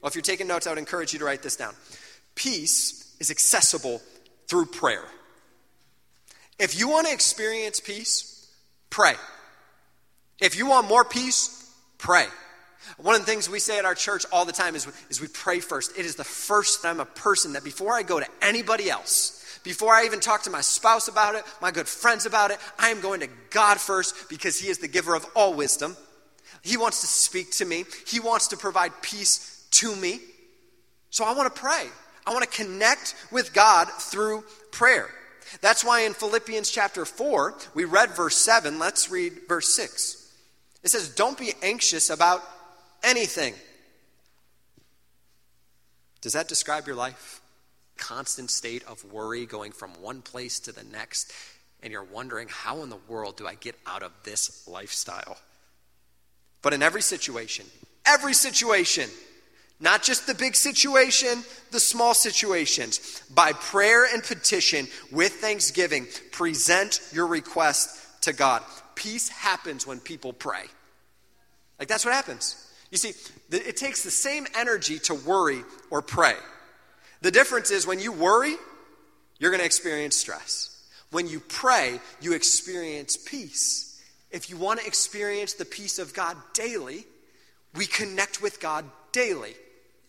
Well, 0.02 0.10
if 0.10 0.16
you're 0.16 0.22
taking 0.22 0.48
notes, 0.48 0.68
I 0.68 0.72
would 0.72 0.80
encourage 0.80 1.14
you 1.14 1.20
to 1.20 1.26
write 1.26 1.44
this 1.44 1.56
down. 1.56 1.74
Peace 2.36 3.16
is 3.20 3.32
accessible 3.32 4.02
through 4.48 4.68
prayer. 4.68 5.04
If 6.60 6.80
you 6.80 6.90
want 6.90 7.08
to 7.08 7.14
experience 7.14 7.80
peace, 7.80 8.50
pray. 8.90 9.14
If 10.40 10.58
you 10.58 10.68
want 10.68 10.88
more 10.88 11.04
peace, 11.04 11.72
pray. 11.98 12.28
One 12.98 13.16
of 13.16 13.22
the 13.22 13.28
things 13.28 13.50
we 13.50 13.60
say 13.60 13.78
at 13.78 13.86
our 13.86 13.96
church 13.96 14.26
all 14.32 14.46
the 14.46 14.52
time 14.52 14.76
is, 14.76 14.88
is 15.10 15.20
we 15.20 15.28
pray 15.28 15.60
first. 15.60 15.98
It 15.98 16.06
is 16.06 16.16
the 16.16 16.24
first 16.24 16.82
time 16.82 17.00
a 17.00 17.06
person 17.06 17.54
that 17.54 17.64
before 17.64 17.94
I 17.94 18.04
go 18.04 18.20
to 18.20 18.28
anybody 18.42 18.90
else, 18.90 19.60
before 19.64 19.94
I 19.94 20.06
even 20.06 20.20
talk 20.20 20.44
to 20.44 20.50
my 20.50 20.62
spouse 20.62 21.08
about 21.08 21.36
it, 21.36 21.44
my 21.62 21.72
good 21.72 21.88
friends 21.88 22.26
about 22.26 22.52
it, 22.52 22.60
I 22.80 22.90
am 22.90 23.02
going 23.02 23.20
to 23.20 23.30
God 23.50 23.80
first 23.80 24.30
because 24.30 24.60
He 24.60 24.70
is 24.70 24.78
the 24.78 24.88
giver 24.88 25.16
of 25.16 25.26
all 25.36 25.54
wisdom. 25.54 25.98
He 26.62 26.78
wants 26.78 27.02
to 27.02 27.08
speak 27.08 27.52
to 27.54 27.66
me, 27.66 27.86
He 28.06 28.20
wants 28.20 28.48
to 28.48 28.58
provide 28.58 28.92
peace 29.02 29.68
to 29.72 29.96
me. 29.96 30.20
So 31.10 31.26
I 31.26 31.34
want 31.34 31.54
to 31.54 31.62
pray. 31.62 31.88
I 32.26 32.32
want 32.32 32.44
to 32.44 32.64
connect 32.64 33.16
with 33.32 33.54
God 33.54 33.88
through 33.88 34.44
prayer. 34.72 35.10
That's 35.62 35.84
why 35.84 36.02
in 36.02 36.14
Philippians 36.14 36.70
chapter 36.70 37.06
4, 37.06 37.56
we 37.74 37.86
read 37.86 38.12
verse 38.12 38.36
7. 38.36 38.80
Let's 38.80 39.10
read 39.10 39.34
verse 39.48 39.74
6. 39.76 40.34
It 40.84 40.90
says, 40.90 41.10
Don't 41.10 41.38
be 41.38 41.54
anxious 41.62 42.10
about 42.10 42.44
anything. 43.04 43.54
Does 46.22 46.34
that 46.34 46.48
describe 46.48 46.88
your 46.88 46.96
life? 46.96 47.42
Constant 47.98 48.52
state 48.52 48.84
of 48.88 49.04
worry 49.12 49.46
going 49.46 49.72
from 49.72 49.92
one 50.02 50.22
place 50.22 50.60
to 50.62 50.72
the 50.72 50.84
next, 50.84 51.32
and 51.82 51.92
you're 51.92 52.04
wondering, 52.04 52.48
how 52.50 52.84
in 52.84 52.90
the 52.90 53.00
world 53.08 53.38
do 53.38 53.48
I 53.48 53.56
get 53.56 53.76
out 53.86 54.04
of 54.04 54.12
this 54.24 54.68
lifestyle? 54.68 55.38
But 56.62 56.74
in 56.74 56.84
every 56.84 57.02
situation, 57.02 57.66
every 58.06 58.34
situation, 58.34 59.10
not 59.80 60.02
just 60.02 60.26
the 60.26 60.34
big 60.34 60.56
situation, 60.56 61.44
the 61.72 61.80
small 61.80 62.14
situations. 62.14 63.22
By 63.34 63.54
prayer 63.54 64.06
and 64.12 64.24
petition 64.24 64.88
with 65.12 65.34
thanksgiving, 65.34 66.08
present 66.32 67.00
your 67.14 67.28
request 67.28 68.22
to 68.24 68.34
God. 68.34 68.64
Peace 68.96 69.30
happens 69.30 69.86
when 69.86 70.00
people 70.00 70.34
pray. 70.34 70.64
Like 71.78 71.88
that's 71.88 72.04
what 72.04 72.14
happens. 72.14 72.64
You 72.92 72.98
see, 72.98 73.14
it 73.52 73.78
takes 73.78 74.04
the 74.04 74.12
same 74.12 74.48
energy 74.56 75.00
to 75.00 75.14
worry 75.14 75.64
or 75.90 76.02
pray. 76.02 76.36
The 77.22 77.32
difference 77.32 77.72
is 77.72 77.86
when 77.86 78.00
you 78.00 78.12
worry, 78.12 78.56
you're 79.40 79.52
going 79.52 79.60
to 79.60 79.66
experience 79.66 80.16
stress. 80.16 80.74
When 81.12 81.28
you 81.28 81.40
pray, 81.40 82.00
you 82.22 82.34
experience 82.34 83.18
peace. 83.18 84.02
If 84.32 84.50
you 84.50 84.58
want 84.58 84.82
to 84.82 84.88
experience 84.88 85.54
the 85.54 85.66
peace 85.66 86.00
of 86.00 86.14
God 86.14 86.38
daily, 86.54 87.06
we 87.76 87.86
connect 87.86 88.42
with 88.42 88.60
God 88.60 88.86
daily 89.12 89.56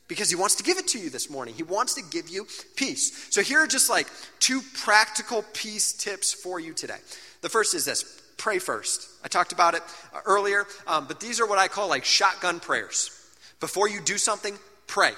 because 0.08 0.30
he 0.30 0.36
wants 0.36 0.56
to 0.56 0.62
give 0.62 0.78
it 0.78 0.88
to 0.88 0.98
you 0.98 1.10
this 1.10 1.30
morning. 1.30 1.54
He 1.54 1.62
wants 1.62 1.94
to 1.94 2.02
give 2.10 2.28
you 2.28 2.46
peace. 2.76 3.28
So 3.30 3.42
here 3.42 3.60
are 3.60 3.66
just 3.66 3.90
like 3.90 4.08
two 4.40 4.62
practical 4.82 5.44
peace 5.52 5.92
tips 5.92 6.32
for 6.32 6.58
you 6.58 6.72
today. 6.72 6.98
The 7.42 7.48
first 7.48 7.74
is 7.74 7.84
this 7.84 8.22
pray 8.38 8.58
first. 8.58 9.08
I 9.22 9.28
talked 9.28 9.52
about 9.52 9.74
it 9.74 9.82
uh, 10.14 10.20
earlier, 10.24 10.66
um, 10.86 11.06
but 11.06 11.20
these 11.20 11.40
are 11.40 11.46
what 11.46 11.58
I 11.58 11.68
call 11.68 11.88
like 11.88 12.04
shotgun 12.04 12.60
prayers. 12.60 13.10
Before 13.60 13.88
you 13.88 14.00
do 14.00 14.16
something, 14.16 14.56
pray. 14.86 15.12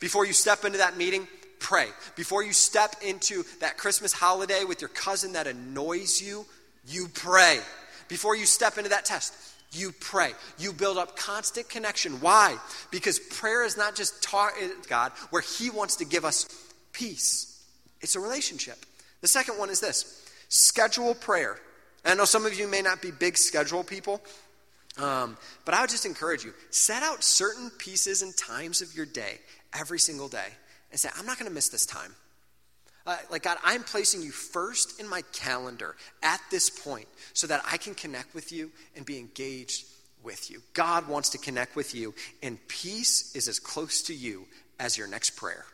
Before 0.00 0.26
you 0.26 0.32
step 0.32 0.64
into 0.64 0.78
that 0.78 0.96
meeting, 0.96 1.28
pray. 1.60 1.86
Before 2.16 2.42
you 2.42 2.52
step 2.52 2.96
into 3.06 3.44
that 3.60 3.78
Christmas 3.78 4.12
holiday 4.12 4.64
with 4.64 4.80
your 4.80 4.88
cousin 4.88 5.34
that 5.34 5.46
annoys 5.46 6.20
you, 6.20 6.44
you 6.86 7.08
pray. 7.14 7.60
Before 8.08 8.34
you 8.34 8.46
step 8.46 8.78
into 8.78 8.90
that 8.90 9.04
test, 9.04 9.32
you 9.72 9.92
pray. 10.00 10.32
You 10.58 10.72
build 10.72 10.98
up 10.98 11.16
constant 11.16 11.68
connection. 11.68 12.20
Why? 12.20 12.56
Because 12.90 13.18
prayer 13.18 13.64
is 13.64 13.76
not 13.76 13.94
just 13.94 14.22
talk 14.22 14.54
God 14.88 15.12
where 15.30 15.42
He 15.42 15.70
wants 15.70 15.96
to 15.96 16.04
give 16.04 16.24
us 16.24 16.46
peace. 16.92 17.64
It's 18.00 18.16
a 18.16 18.20
relationship. 18.20 18.84
The 19.20 19.28
second 19.28 19.58
one 19.58 19.70
is 19.70 19.80
this: 19.80 20.28
schedule 20.48 21.14
prayer. 21.14 21.58
I 22.04 22.14
know 22.14 22.24
some 22.24 22.46
of 22.46 22.58
you 22.58 22.68
may 22.68 22.82
not 22.82 23.00
be 23.00 23.10
big 23.10 23.38
schedule 23.38 23.84
people, 23.84 24.20
um, 24.98 25.36
but 25.64 25.74
I 25.74 25.80
would 25.80 25.90
just 25.90 26.06
encourage 26.06 26.44
you: 26.44 26.52
set 26.70 27.02
out 27.02 27.22
certain 27.22 27.70
pieces 27.70 28.22
and 28.22 28.36
times 28.36 28.82
of 28.82 28.94
your 28.94 29.06
day 29.06 29.38
every 29.72 29.98
single 29.98 30.28
day, 30.28 30.48
and 30.90 31.00
say, 31.00 31.08
"I'm 31.16 31.26
not 31.26 31.38
going 31.38 31.48
to 31.48 31.54
miss 31.54 31.68
this 31.68 31.86
time." 31.86 32.14
Uh, 33.04 33.16
like, 33.30 33.42
God, 33.42 33.58
I'm 33.64 33.82
placing 33.82 34.22
you 34.22 34.30
first 34.30 35.00
in 35.00 35.08
my 35.08 35.22
calendar 35.32 35.96
at 36.22 36.40
this 36.50 36.70
point 36.70 37.08
so 37.32 37.48
that 37.48 37.62
I 37.70 37.76
can 37.76 37.94
connect 37.94 38.32
with 38.32 38.52
you 38.52 38.70
and 38.94 39.04
be 39.04 39.18
engaged 39.18 39.86
with 40.22 40.50
you. 40.50 40.62
God 40.72 41.08
wants 41.08 41.30
to 41.30 41.38
connect 41.38 41.74
with 41.74 41.94
you, 41.94 42.14
and 42.42 42.58
peace 42.68 43.34
is 43.34 43.48
as 43.48 43.58
close 43.58 44.02
to 44.02 44.14
you 44.14 44.46
as 44.78 44.96
your 44.96 45.08
next 45.08 45.30
prayer. 45.30 45.64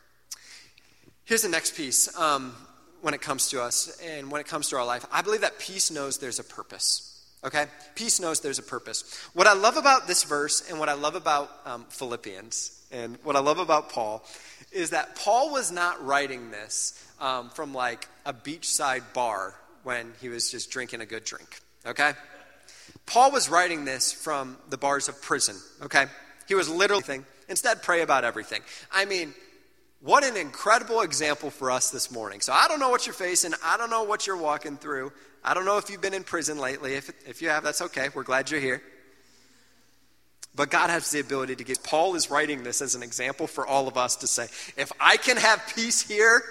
Here's 1.25 1.43
the 1.43 1.49
next 1.49 1.75
piece 1.75 2.17
um, 2.17 2.55
when 3.01 3.13
it 3.13 3.21
comes 3.21 3.49
to 3.49 3.61
us 3.61 3.99
and 4.03 4.31
when 4.31 4.41
it 4.41 4.47
comes 4.47 4.69
to 4.69 4.77
our 4.77 4.85
life. 4.85 5.05
I 5.11 5.21
believe 5.21 5.41
that 5.41 5.59
peace 5.59 5.91
knows 5.91 6.17
there's 6.17 6.39
a 6.39 6.43
purpose. 6.43 7.05
Okay? 7.43 7.65
Peace 7.95 8.19
knows 8.19 8.41
there's 8.41 8.59
a 8.59 8.63
purpose. 8.63 9.03
What 9.33 9.47
I 9.47 9.53
love 9.53 9.77
about 9.77 10.07
this 10.07 10.23
verse 10.23 10.69
and 10.69 10.79
what 10.79 10.89
I 10.89 10.93
love 10.93 11.15
about 11.15 11.49
um, 11.65 11.85
Philippians 11.89 12.75
and 12.91 13.17
what 13.23 13.35
I 13.35 13.39
love 13.39 13.59
about 13.59 13.89
Paul 13.89 14.25
is 14.71 14.89
that 14.89 15.15
Paul 15.15 15.51
was 15.51 15.71
not 15.71 16.05
writing 16.05 16.51
this 16.51 17.01
um, 17.19 17.49
from 17.49 17.73
like 17.73 18.07
a 18.25 18.33
beachside 18.33 19.03
bar 19.13 19.55
when 19.83 20.11
he 20.21 20.29
was 20.29 20.51
just 20.51 20.69
drinking 20.69 21.01
a 21.01 21.05
good 21.05 21.23
drink, 21.23 21.61
okay? 21.85 22.11
Paul 23.05 23.31
was 23.31 23.49
writing 23.49 23.85
this 23.85 24.11
from 24.11 24.57
the 24.69 24.77
bars 24.77 25.07
of 25.07 25.21
prison, 25.21 25.55
okay? 25.81 26.05
He 26.47 26.55
was 26.55 26.69
literally 26.69 27.23
instead, 27.49 27.81
pray 27.81 28.01
about 28.01 28.23
everything. 28.23 28.61
I 28.91 29.05
mean, 29.05 29.33
what 30.01 30.23
an 30.23 30.37
incredible 30.37 31.01
example 31.01 31.49
for 31.49 31.71
us 31.71 31.91
this 31.91 32.11
morning. 32.11 32.41
So 32.41 32.53
I 32.53 32.67
don't 32.67 32.79
know 32.79 32.89
what 32.89 33.05
you're 33.05 33.13
facing. 33.13 33.53
I 33.63 33.77
don't 33.77 33.89
know 33.89 34.03
what 34.03 34.27
you're 34.27 34.37
walking 34.37 34.77
through. 34.77 35.11
I 35.43 35.53
don't 35.53 35.65
know 35.65 35.77
if 35.77 35.89
you've 35.89 36.01
been 36.01 36.13
in 36.13 36.23
prison 36.23 36.57
lately. 36.57 36.93
If, 36.93 37.09
if 37.27 37.41
you 37.41 37.49
have, 37.49 37.63
that's 37.63 37.81
okay. 37.81 38.09
We're 38.13 38.23
glad 38.23 38.49
you're 38.49 38.61
here. 38.61 38.81
But 40.55 40.69
God 40.69 40.89
has 40.89 41.11
the 41.11 41.19
ability 41.19 41.57
to 41.57 41.63
give. 41.63 41.83
Paul 41.83 42.15
is 42.15 42.31
writing 42.31 42.63
this 42.63 42.81
as 42.81 42.95
an 42.95 43.03
example 43.03 43.47
for 43.47 43.67
all 43.67 43.87
of 43.87 43.97
us 43.97 44.17
to 44.17 44.27
say, 44.27 44.43
if 44.77 44.91
I 44.99 45.17
can 45.17 45.37
have 45.37 45.61
peace 45.75 46.01
here, 46.01 46.43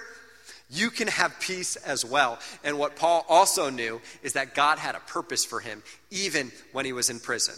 you 0.70 0.90
can 0.90 1.08
have 1.08 1.38
peace 1.40 1.76
as 1.76 2.04
well. 2.04 2.38
And 2.62 2.78
what 2.78 2.96
Paul 2.96 3.24
also 3.28 3.70
knew 3.70 4.00
is 4.22 4.34
that 4.34 4.54
God 4.54 4.78
had 4.78 4.94
a 4.94 5.00
purpose 5.00 5.44
for 5.44 5.60
him, 5.60 5.82
even 6.10 6.52
when 6.72 6.84
he 6.84 6.92
was 6.92 7.10
in 7.10 7.18
prison. 7.18 7.54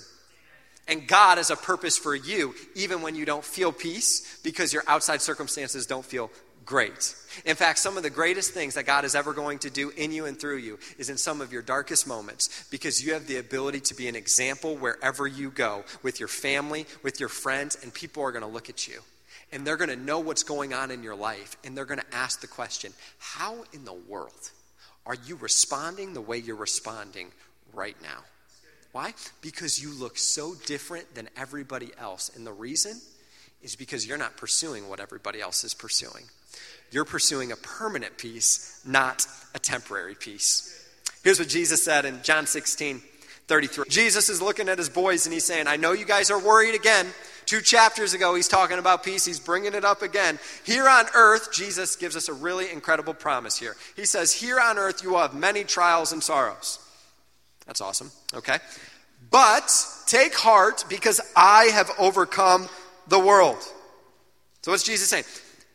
And 0.90 1.06
God 1.06 1.38
has 1.38 1.50
a 1.50 1.56
purpose 1.56 1.96
for 1.96 2.14
you, 2.14 2.54
even 2.74 3.00
when 3.00 3.14
you 3.14 3.24
don't 3.24 3.44
feel 3.44 3.72
peace, 3.72 4.38
because 4.42 4.72
your 4.72 4.82
outside 4.86 5.22
circumstances 5.22 5.86
don't 5.86 6.04
feel 6.04 6.30
great. 6.66 7.14
In 7.44 7.56
fact, 7.56 7.78
some 7.78 7.96
of 7.96 8.02
the 8.02 8.10
greatest 8.10 8.52
things 8.52 8.74
that 8.74 8.86
God 8.86 9.04
is 9.04 9.14
ever 9.14 9.32
going 9.32 9.60
to 9.60 9.70
do 9.70 9.90
in 9.90 10.12
you 10.12 10.26
and 10.26 10.38
through 10.38 10.58
you 10.58 10.78
is 10.98 11.08
in 11.08 11.16
some 11.16 11.40
of 11.40 11.52
your 11.52 11.62
darkest 11.62 12.06
moments 12.06 12.66
because 12.70 13.04
you 13.04 13.14
have 13.14 13.26
the 13.26 13.38
ability 13.38 13.80
to 13.80 13.94
be 13.94 14.08
an 14.08 14.16
example 14.16 14.76
wherever 14.76 15.26
you 15.26 15.50
go 15.50 15.84
with 16.02 16.20
your 16.20 16.28
family, 16.28 16.86
with 17.02 17.18
your 17.18 17.28
friends, 17.28 17.78
and 17.82 17.94
people 17.94 18.22
are 18.22 18.32
going 18.32 18.44
to 18.44 18.48
look 18.48 18.68
at 18.68 18.86
you 18.86 19.00
and 19.52 19.66
they're 19.66 19.76
going 19.76 19.90
to 19.90 19.96
know 19.96 20.20
what's 20.20 20.42
going 20.42 20.72
on 20.72 20.90
in 20.90 21.02
your 21.02 21.14
life 21.14 21.56
and 21.64 21.76
they're 21.76 21.84
going 21.84 22.00
to 22.00 22.14
ask 22.14 22.40
the 22.40 22.46
question 22.46 22.92
how 23.18 23.64
in 23.72 23.84
the 23.84 23.92
world 23.92 24.50
are 25.06 25.16
you 25.26 25.36
responding 25.36 26.14
the 26.14 26.20
way 26.20 26.38
you're 26.38 26.56
responding 26.56 27.32
right 27.72 27.96
now? 28.02 28.18
Why? 28.92 29.14
Because 29.40 29.82
you 29.82 29.92
look 29.92 30.18
so 30.18 30.54
different 30.66 31.14
than 31.14 31.28
everybody 31.36 31.90
else. 31.98 32.30
And 32.34 32.46
the 32.46 32.52
reason 32.52 33.00
is 33.62 33.76
because 33.76 34.06
you're 34.06 34.18
not 34.18 34.36
pursuing 34.36 34.88
what 34.88 35.00
everybody 35.00 35.40
else 35.40 35.64
is 35.64 35.74
pursuing. 35.74 36.24
You're 36.90 37.04
pursuing 37.04 37.52
a 37.52 37.56
permanent 37.56 38.18
peace, 38.18 38.80
not 38.84 39.26
a 39.54 39.58
temporary 39.58 40.16
peace. 40.16 40.76
Here's 41.22 41.38
what 41.38 41.48
Jesus 41.48 41.84
said 41.84 42.04
in 42.04 42.22
John 42.22 42.46
16 42.46 43.02
33. 43.46 43.86
Jesus 43.88 44.28
is 44.28 44.40
looking 44.40 44.68
at 44.68 44.78
his 44.78 44.88
boys 44.88 45.26
and 45.26 45.32
he's 45.32 45.44
saying, 45.44 45.66
I 45.66 45.74
know 45.74 45.90
you 45.90 46.04
guys 46.04 46.30
are 46.30 46.38
worried 46.38 46.76
again. 46.76 47.04
Two 47.46 47.60
chapters 47.60 48.14
ago, 48.14 48.36
he's 48.36 48.46
talking 48.46 48.78
about 48.78 49.02
peace. 49.02 49.24
He's 49.24 49.40
bringing 49.40 49.74
it 49.74 49.84
up 49.84 50.02
again. 50.02 50.38
Here 50.64 50.88
on 50.88 51.06
earth, 51.16 51.52
Jesus 51.52 51.96
gives 51.96 52.14
us 52.14 52.28
a 52.28 52.32
really 52.32 52.70
incredible 52.70 53.12
promise 53.12 53.58
here. 53.58 53.74
He 53.96 54.04
says, 54.04 54.32
Here 54.32 54.60
on 54.60 54.78
earth, 54.78 55.02
you 55.02 55.10
will 55.10 55.18
have 55.18 55.34
many 55.34 55.64
trials 55.64 56.12
and 56.12 56.22
sorrows. 56.22 56.78
That's 57.70 57.80
awesome. 57.80 58.10
Okay. 58.34 58.58
But 59.30 59.72
take 60.06 60.34
heart 60.34 60.84
because 60.88 61.20
I 61.36 61.66
have 61.66 61.88
overcome 62.00 62.68
the 63.06 63.20
world. 63.20 63.62
So, 64.62 64.72
what's 64.72 64.82
Jesus 64.82 65.08
saying? 65.08 65.22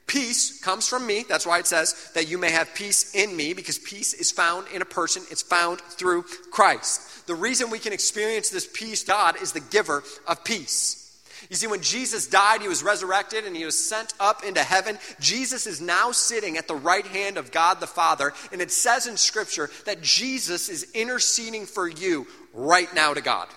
Peace 0.05 0.59
comes 0.59 0.89
from 0.89 1.07
me. 1.07 1.23
That's 1.29 1.45
why 1.45 1.59
it 1.59 1.67
says 1.67 2.11
that 2.13 2.27
you 2.27 2.37
may 2.37 2.51
have 2.51 2.75
peace 2.75 3.15
in 3.15 3.33
me, 3.33 3.53
because 3.53 3.79
peace 3.79 4.13
is 4.13 4.29
found 4.29 4.67
in 4.73 4.81
a 4.81 4.85
person, 4.85 5.23
it's 5.31 5.41
found 5.41 5.79
through 5.79 6.23
Christ. 6.51 7.27
The 7.27 7.35
reason 7.35 7.69
we 7.69 7.79
can 7.79 7.93
experience 7.93 8.49
this 8.49 8.67
peace, 8.67 9.05
God 9.05 9.41
is 9.41 9.53
the 9.53 9.61
giver 9.61 10.03
of 10.27 10.43
peace. 10.43 11.04
You 11.49 11.55
see, 11.55 11.67
when 11.67 11.81
Jesus 11.81 12.27
died, 12.27 12.61
he 12.61 12.67
was 12.67 12.83
resurrected 12.83 13.45
and 13.45 13.55
he 13.55 13.65
was 13.65 13.77
sent 13.77 14.13
up 14.19 14.43
into 14.43 14.63
heaven. 14.63 14.97
Jesus 15.19 15.67
is 15.67 15.81
now 15.81 16.11
sitting 16.11 16.57
at 16.57 16.67
the 16.67 16.75
right 16.75 17.05
hand 17.05 17.37
of 17.37 17.51
God 17.51 17.79
the 17.79 17.87
Father, 17.87 18.33
and 18.51 18.61
it 18.61 18.71
says 18.71 19.07
in 19.07 19.17
Scripture 19.17 19.69
that 19.85 20.01
Jesus 20.01 20.69
is 20.69 20.87
interceding 20.93 21.65
for 21.65 21.87
you 21.87 22.27
right 22.53 22.93
now 22.95 23.13
to 23.13 23.21
God. 23.21 23.47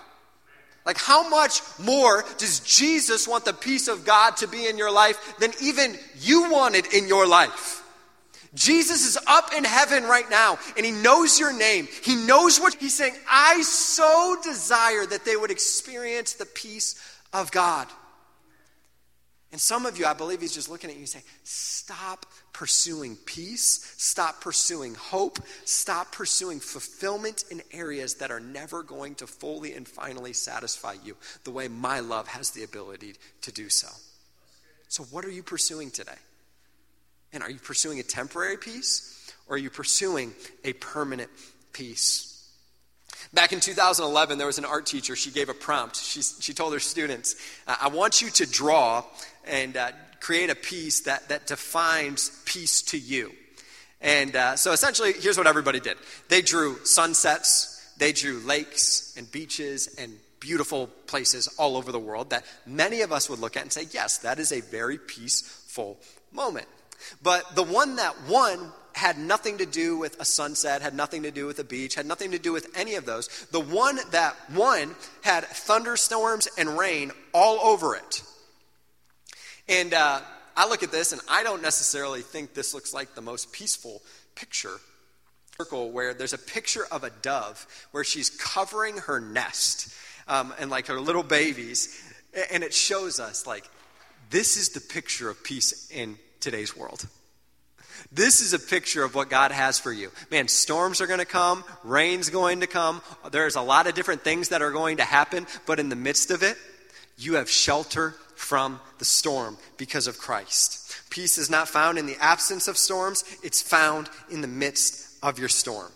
Like, 0.85 0.97
how 0.97 1.29
much 1.29 1.61
more 1.77 2.23
does 2.37 2.61
Jesus 2.61 3.27
want 3.27 3.45
the 3.45 3.53
peace 3.53 3.87
of 3.87 4.05
God 4.05 4.37
to 4.37 4.47
be 4.47 4.65
in 4.67 4.77
your 4.77 4.91
life 4.91 5.37
than 5.39 5.51
even 5.61 5.95
you 6.19 6.51
wanted 6.51 6.91
in 6.93 7.07
your 7.07 7.27
life? 7.27 7.83
Jesus 8.55 9.05
is 9.05 9.17
up 9.27 9.53
in 9.55 9.63
heaven 9.63 10.05
right 10.05 10.27
now 10.29 10.57
and 10.75 10.83
he 10.83 10.91
knows 10.91 11.39
your 11.39 11.53
name. 11.53 11.87
He 12.01 12.15
knows 12.15 12.59
what 12.59 12.73
he's 12.73 12.95
saying. 12.95 13.13
I 13.29 13.61
so 13.61 14.37
desire 14.43 15.05
that 15.05 15.23
they 15.23 15.35
would 15.35 15.51
experience 15.51 16.33
the 16.33 16.47
peace 16.47 16.95
of 17.33 17.51
God. 17.51 17.87
And 19.51 19.59
some 19.59 19.87
of 19.87 19.97
you, 19.97 20.05
I 20.05 20.13
believe 20.13 20.41
he's 20.41 20.53
just 20.53 20.69
looking 20.69 20.91
at 20.91 20.95
you 20.95 21.01
and 21.01 21.09
saying, 21.09 21.25
Stop 21.43 22.27
pursuing 22.53 23.15
peace, 23.25 23.95
stop 23.97 24.41
pursuing 24.41 24.93
hope, 24.93 25.39
stop 25.65 26.11
pursuing 26.11 26.59
fulfillment 26.59 27.45
in 27.49 27.63
areas 27.71 28.15
that 28.15 28.29
are 28.29 28.39
never 28.39 28.83
going 28.83 29.15
to 29.15 29.25
fully 29.25 29.73
and 29.73 29.87
finally 29.87 30.33
satisfy 30.33 30.93
you 31.03 31.17
the 31.45 31.51
way 31.51 31.67
my 31.67 31.99
love 31.99 32.27
has 32.27 32.51
the 32.51 32.63
ability 32.63 33.15
to 33.41 33.51
do 33.51 33.69
so. 33.69 33.87
So, 34.87 35.03
what 35.05 35.25
are 35.25 35.31
you 35.31 35.41
pursuing 35.41 35.89
today? 35.89 36.11
And 37.33 37.41
are 37.41 37.49
you 37.49 37.59
pursuing 37.59 37.99
a 37.99 38.03
temporary 38.03 38.57
peace 38.57 39.33
or 39.47 39.55
are 39.55 39.59
you 39.59 39.69
pursuing 39.71 40.33
a 40.63 40.73
permanent 40.73 41.29
peace? 41.73 42.28
Back 43.33 43.53
in 43.53 43.59
2011, 43.59 44.37
there 44.37 44.47
was 44.47 44.57
an 44.57 44.65
art 44.65 44.85
teacher. 44.85 45.15
She 45.15 45.31
gave 45.31 45.49
a 45.49 45.53
prompt. 45.53 45.97
She, 45.97 46.21
she 46.21 46.53
told 46.53 46.73
her 46.73 46.79
students, 46.79 47.35
I 47.67 47.89
want 47.89 48.21
you 48.21 48.29
to 48.31 48.49
draw 48.49 49.03
and 49.45 49.77
uh, 49.77 49.91
create 50.19 50.49
a 50.49 50.55
piece 50.55 51.01
that, 51.01 51.29
that 51.29 51.47
defines 51.47 52.41
peace 52.45 52.81
to 52.83 52.97
you. 52.97 53.31
And 54.01 54.35
uh, 54.35 54.55
so 54.55 54.71
essentially, 54.71 55.13
here's 55.13 55.37
what 55.37 55.47
everybody 55.47 55.79
did 55.79 55.97
they 56.29 56.41
drew 56.41 56.83
sunsets, 56.85 57.93
they 57.97 58.13
drew 58.13 58.39
lakes 58.39 59.13
and 59.17 59.29
beaches 59.31 59.95
and 59.97 60.13
beautiful 60.39 60.87
places 61.07 61.47
all 61.57 61.75
over 61.75 61.91
the 61.91 61.99
world 61.99 62.29
that 62.29 62.45
many 62.65 63.01
of 63.01 63.11
us 63.11 63.29
would 63.29 63.39
look 63.39 63.57
at 63.57 63.63
and 63.63 63.73
say, 63.73 63.85
yes, 63.91 64.19
that 64.19 64.39
is 64.39 64.51
a 64.51 64.61
very 64.61 64.97
peaceful 64.97 65.97
moment. 66.31 66.67
But 67.21 67.55
the 67.55 67.63
one 67.63 67.97
that 67.97 68.15
won 68.27 68.71
had 68.99 69.17
nothing 69.17 69.57
to 69.59 69.65
do 69.65 69.97
with 69.97 70.19
a 70.19 70.25
sunset, 70.25 70.81
had 70.81 70.93
nothing 70.93 71.23
to 71.23 71.31
do 71.31 71.45
with 71.45 71.57
a 71.59 71.63
beach, 71.63 71.95
had 71.95 72.05
nothing 72.05 72.31
to 72.31 72.37
do 72.37 72.51
with 72.51 72.69
any 72.77 72.95
of 72.95 73.05
those. 73.05 73.29
The 73.51 73.59
one 73.59 73.97
that 74.11 74.35
won 74.53 74.93
had 75.21 75.45
thunderstorms 75.45 76.49
and 76.57 76.77
rain 76.77 77.11
all 77.33 77.59
over 77.61 77.95
it. 77.95 78.21
And 79.69 79.93
uh, 79.93 80.19
I 80.55 80.67
look 80.67 80.83
at 80.83 80.91
this 80.91 81.13
and 81.13 81.21
I 81.29 81.43
don't 81.43 81.61
necessarily 81.61 82.21
think 82.21 82.53
this 82.53 82.73
looks 82.73 82.93
like 82.93 83.15
the 83.15 83.21
most 83.21 83.53
peaceful 83.53 84.01
picture. 84.35 84.77
Circle 85.57 85.91
where 85.91 86.13
there's 86.13 86.33
a 86.33 86.37
picture 86.37 86.85
of 86.91 87.05
a 87.05 87.09
dove 87.09 87.65
where 87.91 88.03
she's 88.03 88.29
covering 88.29 88.97
her 88.97 89.21
nest 89.21 89.93
um, 90.27 90.53
and 90.59 90.69
like 90.69 90.87
her 90.87 90.99
little 90.99 91.23
babies. 91.23 92.03
And 92.51 92.65
it 92.65 92.73
shows 92.73 93.21
us 93.21 93.47
like 93.47 93.63
this 94.29 94.57
is 94.57 94.69
the 94.69 94.81
picture 94.81 95.29
of 95.29 95.41
peace 95.41 95.89
in 95.89 96.17
today's 96.41 96.75
world. 96.75 97.07
This 98.11 98.41
is 98.41 98.53
a 98.53 98.59
picture 98.59 99.03
of 99.03 99.15
what 99.15 99.29
God 99.29 99.51
has 99.51 99.79
for 99.79 99.91
you. 99.91 100.11
Man, 100.31 100.47
storms 100.47 101.01
are 101.01 101.07
going 101.07 101.19
to 101.19 101.25
come, 101.25 101.63
rain's 101.83 102.29
going 102.29 102.61
to 102.61 102.67
come. 102.67 103.01
There's 103.31 103.55
a 103.55 103.61
lot 103.61 103.87
of 103.87 103.93
different 103.93 104.23
things 104.23 104.49
that 104.49 104.61
are 104.61 104.71
going 104.71 104.97
to 104.97 105.03
happen, 105.03 105.47
but 105.65 105.79
in 105.79 105.89
the 105.89 105.95
midst 105.95 106.31
of 106.31 106.43
it, 106.43 106.57
you 107.17 107.35
have 107.35 107.49
shelter 107.49 108.15
from 108.35 108.79
the 108.99 109.05
storm 109.05 109.57
because 109.77 110.07
of 110.07 110.17
Christ. 110.17 110.95
Peace 111.09 111.37
is 111.37 111.49
not 111.49 111.67
found 111.67 111.97
in 111.97 112.05
the 112.05 112.17
absence 112.21 112.67
of 112.67 112.77
storms, 112.77 113.23
it's 113.43 113.61
found 113.61 114.09
in 114.31 114.41
the 114.41 114.47
midst 114.47 115.17
of 115.21 115.39
your 115.39 115.49
storm. 115.49 115.91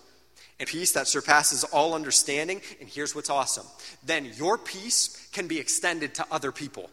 And 0.59 0.69
peace 0.69 0.91
that 0.93 1.07
surpasses 1.07 1.63
all 1.63 1.93
understanding. 1.93 2.61
And 2.79 2.87
here's 2.87 3.15
what's 3.15 3.29
awesome 3.29 3.65
then 4.05 4.31
your 4.35 4.57
peace 4.57 5.27
can 5.31 5.47
be 5.47 5.59
extended 5.59 6.15
to 6.15 6.25
other 6.31 6.51
people. 6.51 6.89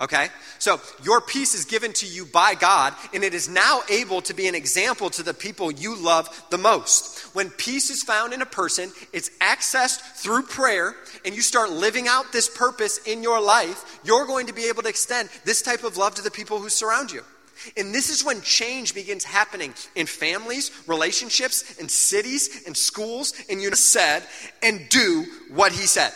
Okay? 0.00 0.28
So 0.58 0.80
your 1.02 1.20
peace 1.20 1.54
is 1.54 1.66
given 1.66 1.92
to 1.94 2.06
you 2.06 2.24
by 2.24 2.54
God, 2.54 2.94
and 3.12 3.22
it 3.22 3.34
is 3.34 3.48
now 3.48 3.82
able 3.90 4.22
to 4.22 4.34
be 4.34 4.48
an 4.48 4.54
example 4.54 5.10
to 5.10 5.22
the 5.22 5.34
people 5.34 5.70
you 5.70 5.94
love 5.94 6.28
the 6.50 6.58
most. 6.58 7.34
When 7.34 7.50
peace 7.50 7.90
is 7.90 8.02
found 8.02 8.32
in 8.32 8.40
a 8.40 8.46
person, 8.46 8.92
it's 9.12 9.30
accessed 9.40 10.00
through 10.16 10.44
prayer, 10.44 10.96
and 11.24 11.34
you 11.34 11.42
start 11.42 11.70
living 11.70 12.08
out 12.08 12.32
this 12.32 12.48
purpose 12.48 12.98
in 13.06 13.22
your 13.22 13.42
life, 13.42 14.00
you're 14.02 14.26
going 14.26 14.46
to 14.46 14.54
be 14.54 14.68
able 14.68 14.82
to 14.82 14.88
extend 14.88 15.28
this 15.44 15.60
type 15.60 15.84
of 15.84 15.98
love 15.98 16.14
to 16.14 16.22
the 16.22 16.30
people 16.30 16.58
who 16.58 16.70
surround 16.70 17.12
you. 17.12 17.22
And 17.76 17.94
this 17.94 18.08
is 18.08 18.24
when 18.24 18.40
change 18.40 18.94
begins 18.94 19.22
happening 19.22 19.74
in 19.94 20.06
families, 20.06 20.70
relationships, 20.86 21.78
in 21.78 21.90
cities, 21.90 22.62
in 22.66 22.74
schools, 22.74 23.34
and 23.50 23.60
you 23.60 23.74
said, 23.74 24.22
and 24.62 24.88
do 24.88 25.26
what 25.50 25.72
he 25.72 25.86
said. 25.86 26.12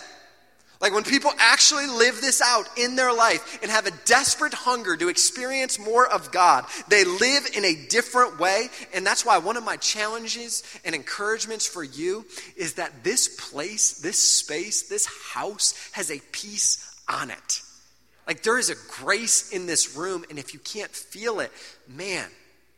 Like 0.85 0.92
when 0.92 1.03
people 1.03 1.31
actually 1.38 1.87
live 1.87 2.20
this 2.20 2.42
out 2.42 2.68
in 2.77 2.94
their 2.94 3.11
life 3.11 3.59
and 3.62 3.70
have 3.70 3.87
a 3.87 3.90
desperate 4.05 4.53
hunger 4.53 4.99
to 4.99 5.09
experience 5.09 5.79
more 5.79 6.07
of 6.07 6.31
God, 6.31 6.66
they 6.88 7.05
live 7.05 7.47
in 7.57 7.64
a 7.64 7.87
different 7.88 8.38
way. 8.38 8.68
And 8.92 9.07
that's 9.07 9.25
why 9.25 9.38
one 9.38 9.57
of 9.57 9.64
my 9.64 9.79
challenges 9.79 10.62
and 10.85 10.94
encouragements 10.94 11.66
for 11.66 11.83
you 11.83 12.27
is 12.55 12.75
that 12.75 13.03
this 13.03 13.51
place, 13.51 13.92
this 14.01 14.18
space, 14.18 14.83
this 14.90 15.07
house 15.33 15.73
has 15.92 16.11
a 16.11 16.20
peace 16.33 17.01
on 17.09 17.31
it. 17.31 17.62
Like 18.27 18.42
there 18.42 18.59
is 18.59 18.68
a 18.68 19.03
grace 19.03 19.53
in 19.53 19.64
this 19.64 19.97
room, 19.97 20.27
and 20.29 20.38
if 20.38 20.53
you 20.53 20.61
can't 20.61 20.90
feel 20.90 21.40
it, 21.40 21.51
man, 21.88 22.29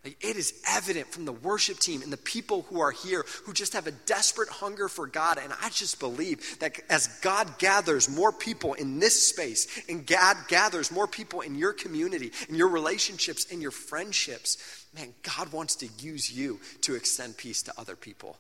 like 0.07 0.25
it 0.25 0.37
is 0.37 0.63
evident 0.69 1.09
from 1.09 1.25
the 1.25 1.33
worship 1.33 1.81
team 1.81 2.01
and 2.01 2.13
the 2.13 2.17
people 2.17 2.63
who 2.71 2.79
are 2.79 2.93
here 2.93 3.27
who 3.45 3.53
just 3.53 3.73
have 3.73 3.89
a 3.89 3.91
desperate 3.91 4.49
hunger 4.49 4.87
for 4.87 5.09
God. 5.09 5.37
And 5.43 5.53
I 5.61 5.69
just 5.71 5.99
believe 5.99 6.61
that 6.61 6.79
as 6.89 7.09
God 7.23 7.59
gathers 7.59 8.09
more 8.09 8.31
people 8.31 8.75
in 8.75 9.01
this 9.01 9.29
space 9.29 9.67
and 9.89 10.07
God 10.07 10.37
gathers 10.47 10.93
more 10.93 11.09
people 11.09 11.41
in 11.41 11.57
your 11.57 11.73
community, 11.73 12.31
in 12.49 12.55
your 12.55 12.69
relationships, 12.69 13.47
in 13.47 13.61
your 13.61 13.73
friendships, 13.73 14.87
man, 14.95 15.13
God 15.25 15.53
wants 15.53 15.75
to 15.77 15.89
use 15.99 16.31
you 16.31 16.61
to 16.83 16.95
extend 16.95 17.37
peace 17.37 17.63
to 17.63 17.73
other 17.77 17.97
people. 17.97 18.37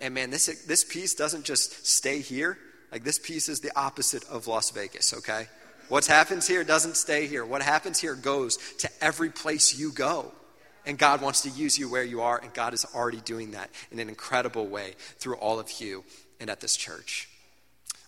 And 0.00 0.14
man, 0.14 0.30
this, 0.30 0.46
this 0.64 0.82
peace 0.82 1.14
doesn't 1.14 1.44
just 1.44 1.86
stay 1.86 2.20
here. 2.20 2.56
Like 2.90 3.04
this 3.04 3.18
peace 3.18 3.50
is 3.50 3.60
the 3.60 3.70
opposite 3.76 4.24
of 4.30 4.46
Las 4.46 4.70
Vegas, 4.70 5.12
okay? 5.12 5.48
What 5.90 6.06
happens 6.06 6.48
here 6.48 6.64
doesn't 6.64 6.96
stay 6.96 7.26
here. 7.26 7.44
What 7.44 7.60
happens 7.60 8.00
here 8.00 8.14
goes 8.14 8.56
to 8.78 8.88
every 9.02 9.28
place 9.28 9.78
you 9.78 9.92
go. 9.92 10.32
And 10.86 10.98
God 10.98 11.20
wants 11.20 11.42
to 11.42 11.50
use 11.50 11.78
you 11.78 11.88
where 11.88 12.02
you 12.02 12.22
are, 12.22 12.38
and 12.38 12.52
God 12.52 12.74
is 12.74 12.84
already 12.94 13.20
doing 13.20 13.52
that 13.52 13.70
in 13.90 13.98
an 13.98 14.08
incredible 14.08 14.66
way 14.66 14.94
through 15.18 15.36
all 15.36 15.60
of 15.60 15.70
you 15.80 16.04
and 16.40 16.50
at 16.50 16.60
this 16.60 16.76
church. 16.76 17.28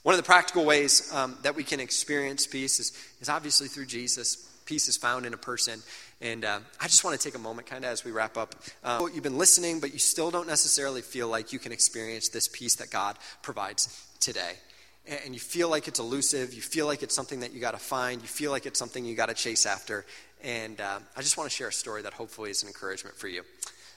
One 0.02 0.12
of 0.12 0.18
the 0.18 0.26
practical 0.26 0.64
ways 0.64 1.12
um, 1.14 1.38
that 1.42 1.54
we 1.54 1.64
can 1.64 1.80
experience 1.80 2.46
peace 2.46 2.78
is, 2.80 2.92
is 3.20 3.28
obviously 3.28 3.68
through 3.68 3.86
Jesus. 3.86 4.36
Peace 4.66 4.88
is 4.88 4.96
found 4.96 5.24
in 5.24 5.32
a 5.32 5.38
person. 5.38 5.80
And 6.20 6.44
uh, 6.44 6.60
I 6.80 6.88
just 6.88 7.04
want 7.04 7.18
to 7.18 7.22
take 7.22 7.36
a 7.36 7.40
moment, 7.40 7.68
kind 7.68 7.84
of 7.84 7.90
as 7.90 8.04
we 8.04 8.10
wrap 8.10 8.36
up. 8.36 8.54
Uh, 8.82 9.06
you've 9.14 9.22
been 9.22 9.38
listening, 9.38 9.80
but 9.80 9.92
you 9.92 9.98
still 9.98 10.30
don't 10.30 10.48
necessarily 10.48 11.00
feel 11.00 11.28
like 11.28 11.52
you 11.52 11.58
can 11.58 11.72
experience 11.72 12.28
this 12.28 12.48
peace 12.48 12.74
that 12.76 12.90
God 12.90 13.16
provides 13.42 14.06
today 14.20 14.54
and 15.06 15.34
you 15.34 15.40
feel 15.40 15.68
like 15.68 15.88
it's 15.88 15.98
elusive, 15.98 16.54
you 16.54 16.62
feel 16.62 16.86
like 16.86 17.02
it's 17.02 17.14
something 17.14 17.40
that 17.40 17.52
you 17.52 17.60
got 17.60 17.72
to 17.72 17.78
find, 17.78 18.22
you 18.22 18.28
feel 18.28 18.50
like 18.50 18.66
it's 18.66 18.78
something 18.78 19.04
you 19.04 19.14
got 19.14 19.28
to 19.28 19.34
chase 19.34 19.66
after. 19.66 20.04
And 20.42 20.80
uh, 20.80 20.98
I 21.16 21.20
just 21.20 21.36
want 21.36 21.50
to 21.50 21.54
share 21.54 21.68
a 21.68 21.72
story 21.72 22.02
that 22.02 22.12
hopefully 22.12 22.50
is 22.50 22.62
an 22.62 22.68
encouragement 22.68 23.16
for 23.16 23.28
you. 23.28 23.42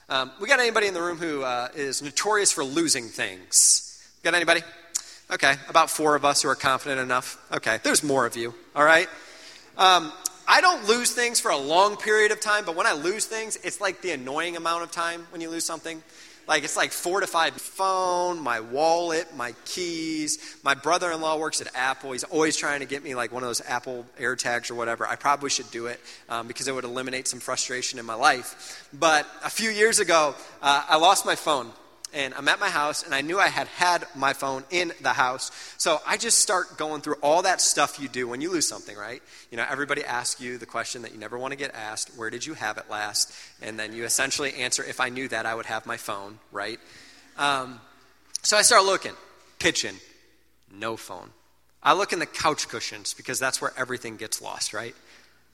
Um, 0.08 0.30
we 0.40 0.48
got 0.48 0.60
anybody 0.60 0.86
in 0.86 0.94
the 0.94 1.02
room 1.02 1.18
who 1.18 1.42
uh, 1.42 1.68
is 1.74 2.02
notorious 2.02 2.50
for 2.50 2.64
losing 2.64 3.08
things? 3.08 4.02
Got 4.22 4.34
anybody? 4.34 4.62
Okay, 5.30 5.54
about 5.68 5.90
four 5.90 6.16
of 6.16 6.24
us 6.24 6.42
who 6.42 6.48
are 6.48 6.54
confident 6.54 7.00
enough. 7.00 7.36
Okay, 7.52 7.78
there's 7.82 8.02
more 8.02 8.24
of 8.24 8.34
you, 8.34 8.54
all 8.74 8.84
right? 8.84 9.08
Um, 9.76 10.10
I 10.46 10.62
don't 10.62 10.88
lose 10.88 11.12
things 11.12 11.40
for 11.40 11.50
a 11.50 11.56
long 11.58 11.98
period 11.98 12.32
of 12.32 12.40
time, 12.40 12.64
but 12.64 12.74
when 12.74 12.86
I 12.86 12.92
lose 12.94 13.26
things, 13.26 13.56
it's 13.62 13.82
like 13.82 14.00
the 14.00 14.12
annoying 14.12 14.56
amount 14.56 14.82
of 14.82 14.90
time 14.90 15.26
when 15.30 15.42
you 15.42 15.50
lose 15.50 15.66
something. 15.66 16.02
Like 16.48 16.64
it's 16.64 16.76
like 16.78 16.92
four 16.92 17.20
to 17.20 17.26
five 17.26 17.52
phone, 17.52 18.40
my 18.40 18.60
wallet, 18.60 19.36
my 19.36 19.54
keys. 19.66 20.56
My 20.64 20.74
brother-in-law 20.74 21.36
works 21.38 21.60
at 21.60 21.68
Apple. 21.74 22.12
He's 22.12 22.24
always 22.24 22.56
trying 22.56 22.80
to 22.80 22.86
get 22.86 23.04
me 23.04 23.14
like 23.14 23.32
one 23.32 23.42
of 23.42 23.48
those 23.50 23.60
Apple 23.60 24.06
AirTags 24.18 24.70
or 24.70 24.74
whatever. 24.74 25.06
I 25.06 25.16
probably 25.16 25.50
should 25.50 25.70
do 25.70 25.86
it 25.86 26.00
um, 26.30 26.48
because 26.48 26.66
it 26.66 26.74
would 26.74 26.84
eliminate 26.84 27.28
some 27.28 27.38
frustration 27.38 27.98
in 27.98 28.06
my 28.06 28.14
life. 28.14 28.88
But 28.98 29.26
a 29.44 29.50
few 29.50 29.68
years 29.68 30.00
ago, 30.00 30.34
uh, 30.62 30.84
I 30.88 30.96
lost 30.96 31.26
my 31.26 31.34
phone 31.34 31.70
and 32.12 32.34
I'm 32.34 32.48
at 32.48 32.60
my 32.60 32.68
house, 32.68 33.02
and 33.02 33.14
I 33.14 33.20
knew 33.20 33.38
I 33.38 33.48
had 33.48 33.66
had 33.68 34.06
my 34.14 34.32
phone 34.32 34.64
in 34.70 34.92
the 35.00 35.12
house. 35.12 35.50
So 35.78 36.00
I 36.06 36.16
just 36.16 36.38
start 36.38 36.76
going 36.76 37.00
through 37.00 37.16
all 37.22 37.42
that 37.42 37.60
stuff 37.60 38.00
you 38.00 38.08
do 38.08 38.28
when 38.28 38.40
you 38.40 38.50
lose 38.50 38.68
something, 38.68 38.96
right? 38.96 39.22
You 39.50 39.56
know, 39.56 39.66
everybody 39.68 40.04
asks 40.04 40.40
you 40.40 40.58
the 40.58 40.66
question 40.66 41.02
that 41.02 41.12
you 41.12 41.18
never 41.18 41.38
want 41.38 41.52
to 41.52 41.56
get 41.58 41.74
asked 41.74 42.16
where 42.16 42.30
did 42.30 42.46
you 42.46 42.54
have 42.54 42.78
it 42.78 42.90
last? 42.90 43.32
And 43.60 43.78
then 43.78 43.92
you 43.92 44.04
essentially 44.04 44.54
answer, 44.54 44.82
if 44.82 45.00
I 45.00 45.08
knew 45.08 45.28
that, 45.28 45.46
I 45.46 45.54
would 45.54 45.66
have 45.66 45.86
my 45.86 45.96
phone, 45.96 46.38
right? 46.52 46.80
Um, 47.36 47.80
so 48.42 48.56
I 48.56 48.62
start 48.62 48.84
looking, 48.84 49.14
kitchen, 49.58 49.96
no 50.72 50.96
phone. 50.96 51.30
I 51.82 51.92
look 51.92 52.12
in 52.12 52.18
the 52.18 52.26
couch 52.26 52.68
cushions 52.68 53.14
because 53.14 53.38
that's 53.38 53.60
where 53.60 53.72
everything 53.76 54.16
gets 54.16 54.42
lost, 54.42 54.72
right? 54.72 54.94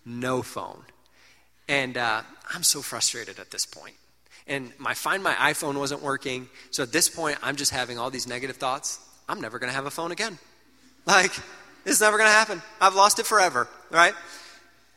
No 0.04 0.42
phone. 0.42 0.82
And 1.68 1.96
uh, 1.96 2.22
I'm 2.52 2.62
so 2.62 2.82
frustrated 2.82 3.38
at 3.38 3.50
this 3.50 3.66
point 3.66 3.94
and 4.46 4.72
my 4.78 4.94
find 4.94 5.22
my 5.22 5.34
iphone 5.34 5.78
wasn't 5.78 6.02
working. 6.02 6.48
So 6.70 6.82
at 6.82 6.92
this 6.92 7.08
point 7.08 7.38
i'm 7.42 7.56
just 7.56 7.72
having 7.72 7.98
all 7.98 8.10
these 8.10 8.26
negative 8.26 8.56
thoughts. 8.56 8.98
I'm 9.28 9.40
never 9.40 9.58
going 9.58 9.70
to 9.70 9.74
have 9.74 9.86
a 9.86 9.90
phone 9.90 10.12
again. 10.12 10.38
Like 11.06 11.32
it's 11.84 12.00
never 12.00 12.16
going 12.16 12.28
to 12.28 12.34
happen. 12.34 12.62
I've 12.80 12.94
lost 12.94 13.18
it 13.18 13.26
forever 13.26 13.68
right? 13.90 14.14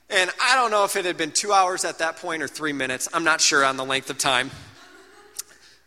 And 0.09 0.31
i 0.41 0.55
don't 0.55 0.71
know 0.71 0.85
if 0.85 0.95
it 0.95 1.05
had 1.05 1.17
been 1.17 1.31
two 1.31 1.51
hours 1.51 1.83
at 1.83 1.99
that 1.99 2.17
point 2.17 2.41
or 2.41 2.47
three 2.47 2.73
minutes. 2.73 3.09
I'm 3.13 3.23
not 3.23 3.41
sure 3.41 3.65
on 3.65 3.77
the 3.77 3.85
length 3.85 4.09
of 4.09 4.17
time. 4.17 4.51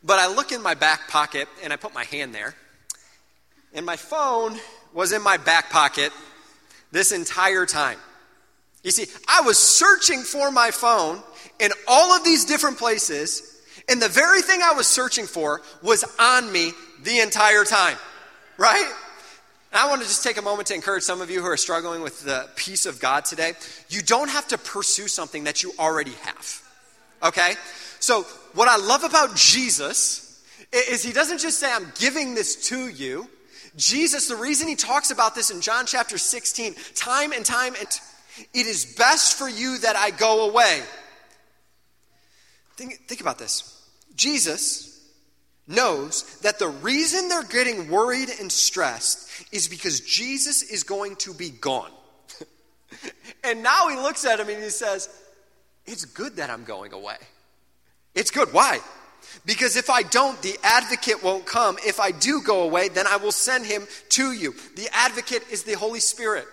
But 0.02 0.18
i 0.18 0.28
look 0.28 0.52
in 0.52 0.62
my 0.62 0.74
back 0.74 1.08
pocket 1.08 1.48
and 1.62 1.72
i 1.72 1.76
put 1.76 1.94
my 1.94 2.04
hand 2.04 2.34
there. 2.34 2.54
And 3.72 3.86
my 3.86 3.96
phone 3.96 4.58
was 4.92 5.12
in 5.12 5.22
my 5.22 5.36
back 5.36 5.70
pocket 5.70 6.12
this 6.92 7.12
entire 7.12 7.66
time 7.66 7.98
you 8.82 8.90
see 8.90 9.06
i 9.28 9.40
was 9.42 9.58
searching 9.58 10.22
for 10.22 10.50
my 10.50 10.70
phone 10.70 11.22
in 11.58 11.70
all 11.86 12.12
of 12.12 12.24
these 12.24 12.44
different 12.44 12.78
places 12.78 13.50
and 13.90 14.00
the 14.00 14.08
very 14.08 14.40
thing 14.40 14.62
I 14.62 14.72
was 14.72 14.86
searching 14.86 15.26
for 15.26 15.62
was 15.82 16.04
on 16.18 16.50
me 16.52 16.72
the 17.02 17.18
entire 17.18 17.64
time, 17.64 17.96
right? 18.56 18.92
And 19.72 19.80
I 19.80 19.88
want 19.88 20.00
to 20.02 20.06
just 20.06 20.22
take 20.22 20.36
a 20.36 20.42
moment 20.42 20.68
to 20.68 20.74
encourage 20.74 21.02
some 21.02 21.20
of 21.20 21.28
you 21.28 21.40
who 21.40 21.46
are 21.46 21.56
struggling 21.56 22.00
with 22.00 22.24
the 22.24 22.48
peace 22.54 22.86
of 22.86 23.00
God 23.00 23.24
today. 23.24 23.52
You 23.88 24.00
don't 24.00 24.30
have 24.30 24.46
to 24.48 24.58
pursue 24.58 25.08
something 25.08 25.44
that 25.44 25.64
you 25.64 25.72
already 25.76 26.12
have, 26.22 26.62
okay? 27.24 27.54
So, 27.98 28.22
what 28.54 28.68
I 28.68 28.76
love 28.76 29.02
about 29.02 29.34
Jesus 29.34 30.40
is 30.72 31.02
he 31.02 31.12
doesn't 31.12 31.38
just 31.38 31.58
say, 31.58 31.70
I'm 31.72 31.92
giving 31.98 32.34
this 32.34 32.68
to 32.68 32.88
you. 32.88 33.28
Jesus, 33.76 34.28
the 34.28 34.36
reason 34.36 34.68
he 34.68 34.76
talks 34.76 35.10
about 35.10 35.34
this 35.34 35.50
in 35.50 35.60
John 35.60 35.84
chapter 35.86 36.16
16, 36.16 36.74
time 36.94 37.32
and 37.32 37.44
time 37.44 37.74
and 37.78 37.88
it 38.52 38.66
is 38.66 38.84
best 38.96 39.38
for 39.38 39.48
you 39.48 39.78
that 39.78 39.96
I 39.96 40.10
go 40.10 40.48
away. 40.48 40.82
Think, 42.76 43.06
think 43.06 43.20
about 43.20 43.38
this. 43.38 43.84
Jesus 44.16 44.90
knows 45.66 46.38
that 46.40 46.58
the 46.58 46.68
reason 46.68 47.28
they're 47.28 47.42
getting 47.44 47.90
worried 47.90 48.28
and 48.40 48.50
stressed 48.50 49.28
is 49.52 49.68
because 49.68 50.00
Jesus 50.00 50.62
is 50.62 50.82
going 50.82 51.16
to 51.16 51.32
be 51.32 51.50
gone. 51.50 51.90
and 53.44 53.62
now 53.62 53.88
he 53.88 53.96
looks 53.96 54.24
at 54.24 54.40
him 54.40 54.48
and 54.48 54.62
he 54.62 54.70
says, 54.70 55.08
It's 55.86 56.04
good 56.04 56.36
that 56.36 56.50
I'm 56.50 56.64
going 56.64 56.92
away. 56.92 57.16
It's 58.14 58.30
good. 58.30 58.52
Why? 58.52 58.80
Because 59.46 59.76
if 59.76 59.90
I 59.90 60.02
don't, 60.02 60.40
the 60.42 60.56
advocate 60.62 61.22
won't 61.22 61.46
come. 61.46 61.78
If 61.86 62.00
I 62.00 62.10
do 62.10 62.42
go 62.42 62.62
away, 62.62 62.88
then 62.88 63.06
I 63.06 63.16
will 63.16 63.32
send 63.32 63.66
him 63.66 63.86
to 64.10 64.32
you. 64.32 64.54
The 64.76 64.88
advocate 64.92 65.44
is 65.50 65.62
the 65.62 65.74
Holy 65.74 66.00
Spirit. 66.00 66.46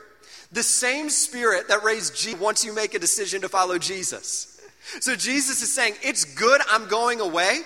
The 0.52 0.64
same 0.64 1.10
spirit 1.10 1.68
that 1.68 1.84
raised 1.84 2.16
Jesus 2.16 2.40
once 2.40 2.64
you 2.64 2.74
make 2.74 2.94
a 2.94 3.00
decision 3.00 3.42
to 3.42 3.50
follow 3.50 3.78
Jesus. 3.78 4.62
So 5.02 5.16
Jesus 5.16 5.62
is 5.62 5.74
saying, 5.74 5.96
It's 6.02 6.24
good 6.24 6.62
I'm 6.70 6.88
going 6.88 7.20
away 7.20 7.60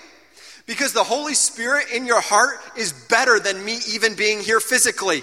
because 0.66 0.92
the 0.92 1.04
Holy 1.04 1.34
Spirit 1.34 1.86
in 1.92 2.06
your 2.06 2.20
heart 2.20 2.58
is 2.76 2.92
better 2.92 3.38
than 3.38 3.64
me 3.64 3.78
even 3.88 4.14
being 4.14 4.40
here 4.40 4.60
physically. 4.60 5.22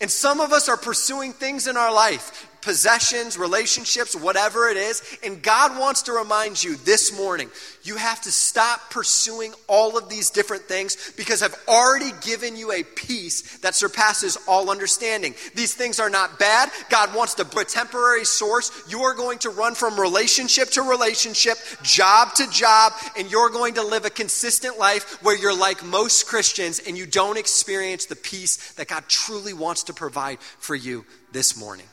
And 0.00 0.10
some 0.10 0.40
of 0.40 0.52
us 0.52 0.68
are 0.68 0.76
pursuing 0.76 1.32
things 1.32 1.66
in 1.66 1.76
our 1.76 1.92
life 1.92 2.48
possessions, 2.68 3.38
relationships, 3.38 4.14
whatever 4.14 4.68
it 4.68 4.76
is. 4.76 5.02
And 5.24 5.42
God 5.42 5.80
wants 5.80 6.02
to 6.02 6.12
remind 6.12 6.62
you 6.62 6.76
this 6.76 7.16
morning 7.16 7.48
you 7.82 7.96
have 7.96 8.20
to 8.20 8.30
stop 8.30 8.90
pursuing 8.90 9.54
all 9.68 9.96
of 9.96 10.10
these 10.10 10.28
different 10.28 10.64
things 10.64 11.14
because 11.16 11.42
I've 11.42 11.56
already 11.66 12.10
given 12.20 12.58
you 12.58 12.70
a 12.72 12.82
peace 12.82 13.56
that 13.60 13.74
surpasses 13.74 14.36
all 14.46 14.68
understanding. 14.68 15.34
These 15.54 15.72
things 15.72 15.98
are 15.98 16.10
not 16.10 16.38
bad. 16.38 16.68
God 16.90 17.14
wants 17.14 17.32
to 17.36 17.46
a 17.58 17.64
temporary 17.64 18.26
source. 18.26 18.70
You 18.86 19.00
are 19.04 19.14
going 19.14 19.38
to 19.38 19.50
run 19.50 19.74
from 19.74 19.98
relationship 19.98 20.68
to 20.72 20.82
relationship, 20.82 21.56
job 21.82 22.34
to 22.34 22.50
job, 22.50 22.92
and 23.16 23.30
you're 23.30 23.48
going 23.48 23.74
to 23.74 23.82
live 23.82 24.04
a 24.04 24.10
consistent 24.10 24.78
life 24.78 25.22
where 25.22 25.38
you're 25.38 25.58
like 25.58 25.82
most 25.86 26.26
Christians 26.26 26.80
and 26.86 26.98
you 26.98 27.06
don't 27.06 27.38
experience 27.38 28.04
the 28.04 28.16
peace 28.16 28.74
that 28.74 28.88
God 28.88 29.04
truly 29.08 29.54
wants 29.54 29.84
to 29.84 29.94
provide 29.94 30.38
for 30.40 30.74
you 30.74 31.06
this 31.32 31.56
morning. 31.56 31.86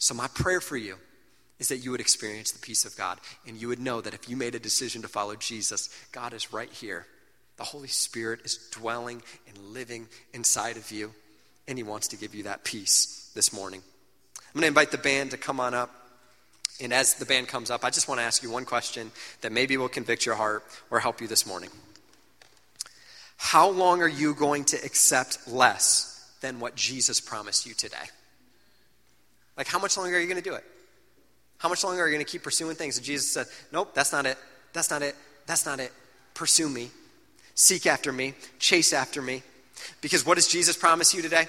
So, 0.00 0.14
my 0.14 0.28
prayer 0.28 0.62
for 0.62 0.78
you 0.78 0.96
is 1.58 1.68
that 1.68 1.76
you 1.76 1.90
would 1.90 2.00
experience 2.00 2.52
the 2.52 2.58
peace 2.58 2.86
of 2.86 2.96
God 2.96 3.20
and 3.46 3.60
you 3.60 3.68
would 3.68 3.78
know 3.78 4.00
that 4.00 4.14
if 4.14 4.28
you 4.28 4.36
made 4.36 4.54
a 4.54 4.58
decision 4.58 5.02
to 5.02 5.08
follow 5.08 5.36
Jesus, 5.36 5.90
God 6.10 6.32
is 6.32 6.52
right 6.54 6.72
here. 6.72 7.06
The 7.58 7.64
Holy 7.64 7.88
Spirit 7.88 8.40
is 8.44 8.56
dwelling 8.72 9.22
and 9.46 9.58
living 9.58 10.08
inside 10.32 10.78
of 10.78 10.90
you, 10.90 11.12
and 11.68 11.76
He 11.76 11.84
wants 11.84 12.08
to 12.08 12.16
give 12.16 12.34
you 12.34 12.44
that 12.44 12.64
peace 12.64 13.30
this 13.34 13.52
morning. 13.52 13.82
I'm 14.36 14.54
going 14.54 14.62
to 14.62 14.68
invite 14.68 14.90
the 14.90 14.98
band 14.98 15.32
to 15.32 15.36
come 15.36 15.60
on 15.60 15.74
up. 15.74 15.94
And 16.82 16.94
as 16.94 17.14
the 17.16 17.26
band 17.26 17.48
comes 17.48 17.70
up, 17.70 17.84
I 17.84 17.90
just 17.90 18.08
want 18.08 18.20
to 18.20 18.24
ask 18.24 18.42
you 18.42 18.50
one 18.50 18.64
question 18.64 19.12
that 19.42 19.52
maybe 19.52 19.76
will 19.76 19.90
convict 19.90 20.24
your 20.24 20.34
heart 20.34 20.64
or 20.90 20.98
help 20.98 21.20
you 21.20 21.28
this 21.28 21.46
morning. 21.46 21.68
How 23.36 23.68
long 23.68 24.00
are 24.00 24.08
you 24.08 24.34
going 24.34 24.64
to 24.64 24.76
accept 24.82 25.46
less 25.46 26.26
than 26.40 26.58
what 26.58 26.74
Jesus 26.74 27.20
promised 27.20 27.66
you 27.66 27.74
today? 27.74 28.08
Like, 29.60 29.68
how 29.68 29.78
much 29.78 29.98
longer 29.98 30.16
are 30.16 30.18
you 30.18 30.26
going 30.26 30.42
to 30.42 30.48
do 30.50 30.54
it? 30.54 30.64
How 31.58 31.68
much 31.68 31.84
longer 31.84 32.02
are 32.02 32.08
you 32.08 32.14
going 32.14 32.24
to 32.24 32.32
keep 32.32 32.42
pursuing 32.42 32.76
things? 32.76 32.96
And 32.96 33.04
Jesus 33.04 33.30
said, 33.30 33.46
Nope, 33.70 33.94
that's 33.94 34.10
not 34.10 34.24
it. 34.24 34.38
That's 34.72 34.88
not 34.88 35.02
it. 35.02 35.14
That's 35.44 35.66
not 35.66 35.80
it. 35.80 35.92
Pursue 36.32 36.70
me. 36.70 36.88
Seek 37.54 37.84
after 37.84 38.10
me. 38.10 38.32
Chase 38.58 38.94
after 38.94 39.20
me. 39.20 39.42
Because 40.00 40.24
what 40.24 40.36
does 40.36 40.48
Jesus 40.48 40.78
promise 40.78 41.12
you 41.12 41.20
today? 41.20 41.44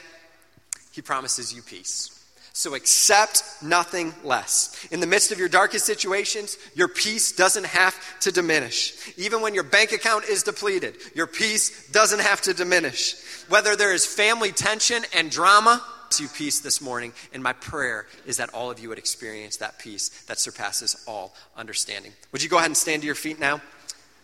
He 0.92 1.02
promises 1.02 1.54
you 1.54 1.62
peace. 1.62 2.22
So 2.52 2.76
accept 2.76 3.44
nothing 3.62 4.14
less. 4.26 4.86
In 4.92 5.00
the 5.00 5.08
midst 5.08 5.32
of 5.32 5.40
your 5.40 5.48
darkest 5.48 5.86
situations, 5.86 6.58
your 6.76 6.90
peace 6.90 7.32
doesn't 7.32 7.66
have 7.66 7.96
to 8.20 8.34
diminish. 8.34 8.94
Even 9.18 9.40
when 9.40 9.54
your 9.54 9.64
bank 9.64 9.94
account 9.94 10.26
is 10.26 10.44
depleted, 10.44 10.98
your 11.16 11.28
peace 11.28 11.90
doesn't 11.92 12.20
have 12.20 12.42
to 12.42 12.54
diminish. 12.54 13.16
Whether 13.48 13.78
there 13.78 13.94
is 13.94 14.06
family 14.06 14.52
tension 14.52 15.06
and 15.16 15.32
drama, 15.32 15.82
you 16.20 16.28
peace 16.28 16.60
this 16.60 16.82
morning, 16.82 17.14
and 17.34 17.42
my 17.42 17.54
prayer 17.54 18.08
is 18.26 18.38
that 18.38 18.54
all 18.54 18.70
of 18.70 18.80
you 18.80 18.90
would 18.90 18.98
experience 18.98 19.58
that 19.58 19.80
peace 19.80 20.10
that 20.28 20.40
surpasses 20.40 21.04
all 21.08 21.34
understanding. 21.56 22.12
Would 22.32 22.44
you 22.44 22.50
go 22.50 22.58
ahead 22.58 22.70
and 22.70 22.78
stand 22.78 23.02
to 23.02 23.06
your 23.06 23.16
feet 23.16 23.40
now? 23.40 23.62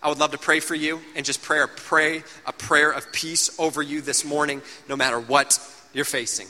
I 0.02 0.10
would 0.10 0.20
love 0.20 0.32
to 0.32 0.38
pray 0.38 0.60
for 0.60 0.76
you 0.76 1.00
and 1.16 1.26
just 1.26 1.42
pray 1.42 1.62
a, 1.62 1.68
pray 1.68 2.24
a 2.46 2.54
prayer 2.54 2.92
of 2.92 3.12
peace 3.12 3.60
over 3.60 3.82
you 3.82 4.02
this 4.02 4.24
morning, 4.24 4.62
no 4.88 4.96
matter 4.96 5.20
what 5.20 5.60
you're 5.94 6.06
facing. 6.06 6.48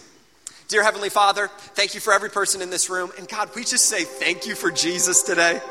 Dear 0.68 0.84
Heavenly 0.84 1.10
Father, 1.10 1.48
thank 1.48 1.94
you 1.94 2.02
for 2.02 2.12
every 2.12 2.30
person 2.30 2.62
in 2.62 2.70
this 2.70 2.90
room. 2.90 3.12
And 3.18 3.28
God, 3.28 3.50
we 3.56 3.64
just 3.64 3.86
say 3.86 4.04
thank 4.04 4.46
you 4.46 4.54
for 4.54 4.70
Jesus 4.70 5.24
today. 5.24 5.62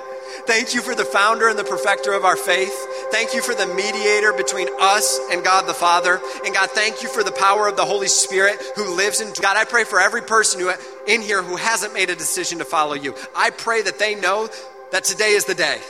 Thank 0.46 0.74
you 0.74 0.82
for 0.82 0.94
the 0.94 1.04
founder 1.04 1.48
and 1.48 1.58
the 1.58 1.64
perfecter 1.64 2.12
of 2.12 2.24
our 2.24 2.36
faith. 2.36 2.74
Thank 3.10 3.34
you 3.34 3.42
for 3.42 3.54
the 3.54 3.66
mediator 3.66 4.32
between 4.32 4.68
us 4.80 5.18
and 5.32 5.44
God 5.44 5.66
the 5.66 5.74
Father. 5.74 6.20
And 6.44 6.54
God, 6.54 6.70
thank 6.70 7.02
you 7.02 7.08
for 7.08 7.22
the 7.22 7.32
power 7.32 7.68
of 7.68 7.76
the 7.76 7.84
Holy 7.84 8.08
Spirit 8.08 8.56
who 8.76 8.94
lives 8.96 9.20
in 9.20 9.32
God. 9.40 9.56
I 9.56 9.64
pray 9.64 9.84
for 9.84 10.00
every 10.00 10.22
person 10.22 10.60
who 10.60 10.72
in 11.06 11.22
here 11.22 11.42
who 11.42 11.56
hasn't 11.56 11.94
made 11.94 12.10
a 12.10 12.16
decision 12.16 12.58
to 12.58 12.64
follow 12.64 12.94
you. 12.94 13.14
I 13.34 13.50
pray 13.50 13.82
that 13.82 13.98
they 13.98 14.14
know 14.14 14.48
that 14.92 15.04
today 15.04 15.30
is 15.30 15.44
the 15.44 15.54
day. 15.54 15.80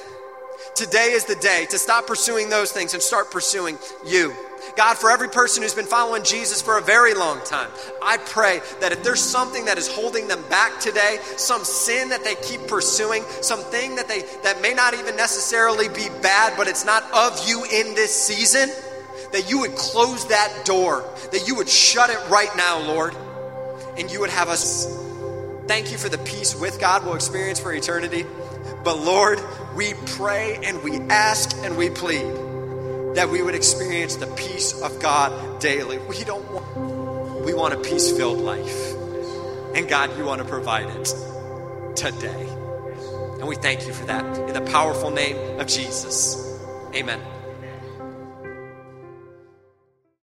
Today 0.75 1.13
is 1.13 1.25
the 1.25 1.37
day 1.37 1.67
to 1.71 1.79
stop 1.79 2.07
pursuing 2.07 2.51
those 2.51 2.73
things 2.73 2.93
and 2.95 3.03
start 3.03 3.31
pursuing 3.31 3.79
you. 4.07 4.35
God, 4.77 4.97
for 4.99 5.11
every 5.11 5.29
person 5.29 5.63
who's 5.63 5.75
been 5.75 5.87
following 5.87 6.23
Jesus 6.23 6.61
for 6.61 6.79
a 6.79 6.83
very 6.83 7.15
long 7.15 7.41
time, 7.45 7.71
I 8.03 8.19
pray 8.19 8.61
that 8.81 8.93
if 8.93 9.03
there's 9.03 9.21
something 9.21 9.65
that 9.67 9.79
is 9.79 9.89
holding 9.89 10.29
them 10.29 10.43
back 10.49 10.81
today, 10.81 11.19
some 11.37 11.65
sin 11.65 12.11
that 12.11 12.25
they 12.25 12.35
keep 12.37 12.67
pursuing, 12.67 13.23
something 13.41 13.97
that 13.97 14.09
they 14.09 14.23
that 14.43 14.61
may 14.61 14.75
not 14.75 14.95
even 14.95 15.17
necessarily 15.17 15.89
be 15.89 16.09
bad, 16.23 16.55
but 16.57 16.69
it's 16.69 16.85
not 16.85 17.05
of 17.13 17.49
you 17.49 17.65
in 17.65 17.95
this 17.95 18.15
season, 18.15 18.69
that 19.33 19.49
you 19.49 19.61
would 19.61 19.75
close 19.77 20.27
that 20.29 20.65
door, 20.65 21.05
that 21.33 21.47
you 21.47 21.55
would 21.55 21.69
shut 21.69 22.11
it 22.11 22.19
right 22.29 22.55
now, 22.57 22.81
Lord, 22.87 23.15
and 23.99 24.11
you 24.11 24.21
would 24.21 24.31
have 24.31 24.49
us 24.49 24.87
Thank 25.67 25.91
you 25.91 25.99
for 25.99 26.09
the 26.09 26.19
peace 26.19 26.55
with 26.55 26.79
God 26.79 27.05
we'll 27.05 27.17
experience 27.17 27.59
for 27.59 27.73
eternity. 27.73 28.25
But 28.85 29.01
Lord, 29.01 29.41
we 29.75 29.95
pray 30.07 30.61
and 30.63 30.81
we 30.85 31.01
ask 31.11 31.57
and 31.65 31.77
we 31.77 31.91
plead 31.91 32.46
that 33.17 33.31
we 33.31 33.43
would 33.43 33.55
experience 33.55 34.17
the 34.17 34.27
peace 34.27 34.79
of 34.83 35.01
God 35.01 35.59
daily. 35.59 35.97
We 35.97 36.23
don't 36.23 36.45
want, 36.53 37.45
we 37.47 37.55
want 37.55 37.73
a 37.73 37.79
peace 37.79 38.15
filled 38.15 38.39
life. 38.39 38.93
And 39.75 39.89
God, 39.89 40.17
you 40.19 40.25
want 40.25 40.43
to 40.43 40.47
provide 40.47 40.89
it 40.91 41.15
today. 41.97 42.47
And 43.39 43.49
we 43.49 43.57
thank 43.57 43.87
you 43.87 43.95
for 43.95 44.05
that. 44.05 44.25
In 44.49 44.53
the 44.53 44.71
powerful 44.71 45.11
name 45.11 45.59
of 45.59 45.67
Jesus. 45.67 46.61
Amen. 46.95 47.36